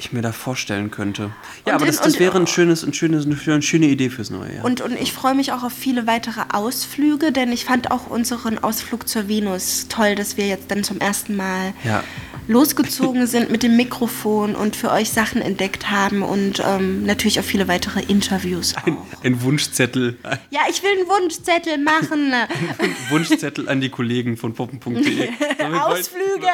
ich 0.00 0.12
mir 0.12 0.22
da 0.22 0.32
vorstellen 0.32 0.90
könnte. 0.90 1.30
Ja, 1.66 1.72
Und 1.74 1.82
aber 1.82 1.86
das, 1.86 2.00
das 2.00 2.18
wäre 2.18 2.38
ein 2.38 2.46
schönes, 2.46 2.82
ein 2.82 2.92
schönes, 2.94 3.26
eine 3.26 3.62
schöne 3.62 3.86
Idee 3.86 4.10
fürs 4.10 4.30
neue 4.30 4.56
Jahr. 4.56 4.64
Und, 4.64 4.80
und 4.80 4.92
ich 5.00 5.12
freue 5.12 5.34
mich 5.34 5.52
auch 5.52 5.62
auf 5.62 5.72
viele 5.72 6.06
weitere 6.06 6.40
Ausflüge, 6.52 7.32
denn 7.32 7.52
ich 7.52 7.64
fand 7.64 7.90
auch 7.90 8.08
unseren 8.08 8.58
Ausflug 8.58 9.08
zur 9.08 9.28
Venus 9.28 9.86
toll, 9.88 10.14
dass 10.14 10.36
wir 10.36 10.46
jetzt 10.46 10.70
dann 10.70 10.82
zum 10.84 10.98
ersten 11.00 11.36
Mal 11.36 11.72
Ja. 11.84 12.02
losgezogen 12.48 13.26
sind 13.26 13.50
mit 13.50 13.62
dem 13.62 13.76
Mikrofon 13.76 14.54
und 14.56 14.74
für 14.74 14.90
euch 14.90 15.10
Sachen 15.10 15.40
entdeckt 15.42 15.90
haben 15.90 16.22
und 16.22 16.62
ähm, 16.64 17.04
natürlich 17.04 17.38
auch 17.38 17.44
viele 17.44 17.68
weitere 17.68 18.00
Interviews. 18.02 18.74
Auch. 18.76 18.86
Ein 19.22 19.42
Wunschzettel, 19.42 20.16
Ja, 20.50 20.60
ich 20.70 20.82
will 20.82 20.90
einen 20.98 21.08
Wunschzettel 21.08 21.78
machen. 21.78 22.32
ein 22.78 22.96
Wunschzettel 23.10 23.68
an 23.68 23.80
die 23.80 23.90
Kollegen 23.90 24.36
von 24.36 24.54
poppen.de. 24.54 25.28
Ausflüge. 25.80 26.48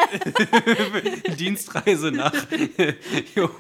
Dienstreise 1.39 2.11
nach. 2.11 2.33
jo. 3.37 3.51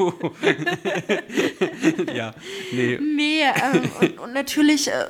ja, 2.15 2.35
nee. 2.73 2.99
Nee, 3.01 3.43
ähm, 3.43 3.91
und, 4.01 4.19
und 4.19 4.33
natürlich 4.33 4.89
äh, 4.89 5.07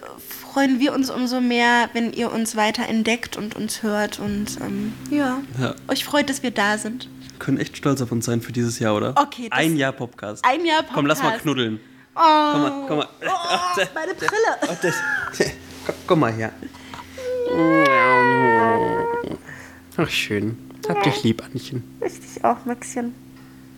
freuen 0.52 0.80
wir 0.80 0.92
uns 0.92 1.08
umso 1.10 1.40
mehr, 1.40 1.88
wenn 1.92 2.12
ihr 2.12 2.32
uns 2.32 2.56
weiter 2.56 2.86
entdeckt 2.88 3.36
und 3.36 3.54
uns 3.56 3.82
hört. 3.82 4.18
Und 4.18 4.58
ähm, 4.60 4.92
ja, 5.10 5.40
Ja. 5.60 5.74
euch 5.88 6.04
freut, 6.04 6.28
dass 6.28 6.42
wir 6.42 6.50
da 6.50 6.78
sind. 6.78 7.08
Wir 7.30 7.38
können 7.38 7.58
echt 7.58 7.76
stolz 7.76 8.00
auf 8.02 8.10
uns 8.12 8.24
sein 8.26 8.40
für 8.42 8.52
dieses 8.52 8.78
Jahr, 8.78 8.96
oder? 8.96 9.14
Okay, 9.16 9.48
das- 9.50 9.58
Ein 9.58 9.76
Jahr 9.76 9.92
Popcast. 9.92 10.44
Ein 10.44 10.64
Jahr 10.64 10.84
Komm, 10.92 11.06
lass 11.06 11.18
mal 11.18 11.24
Podcast. 11.24 11.42
knuddeln. 11.44 11.80
Oh, 12.14 12.18
Komm 12.20 12.60
mal, 12.62 12.84
komm 12.88 12.98
mal. 12.98 13.08
oh 13.26 13.80
meine 13.94 14.14
Brille. 14.14 14.30
Ach, 14.62 14.76
das, 14.82 14.94
komm, 15.86 15.94
komm 16.06 16.20
mal 16.20 16.32
her. 16.32 16.52
Ach, 19.98 20.08
schön. 20.10 20.56
Hab 20.88 21.02
dich 21.02 21.22
lieb, 21.24 21.42
Anchen. 21.44 21.82
Richtig 22.00 22.44
auch, 22.44 22.64
Maxchen. 22.64 23.14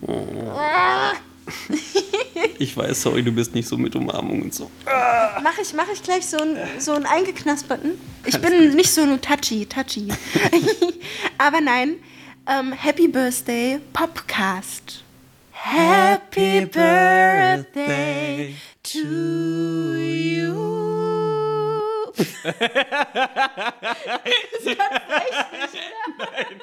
Ich 2.61 2.77
weiß, 2.77 3.03
sorry, 3.03 3.23
du 3.23 3.33
bist 3.33 3.55
nicht 3.55 3.69
so 3.69 3.77
mit 3.77 3.97
Umarmung 3.97 4.43
und 4.43 4.55
so. 4.55 4.71
Mach 4.85 5.59
ich, 5.59 5.73
mach 5.75 5.89
ich 5.93 6.03
gleich 6.03 6.27
so 6.27 6.37
einen 6.37 6.57
so 6.79 6.93
eingeknasperten. 6.93 7.99
Ich 8.25 8.41
bin 8.41 8.75
nicht 8.75 8.91
so 8.91 9.05
nur 9.05 9.21
touchy, 9.21 9.67
touchy. 9.67 10.09
Aber 11.39 11.61
nein, 11.61 11.97
ähm, 12.47 12.73
Happy 12.73 13.09
Birthday 13.09 13.81
Popcast. 13.93 15.03
Happy 15.53 16.67
Birthday 16.67 18.55
to 18.83 19.97
you. 19.97 20.69
das 22.45 22.45
kann 24.77 24.93
echt 25.17 25.53
nicht. 25.53 25.75
Nein. 26.19 26.61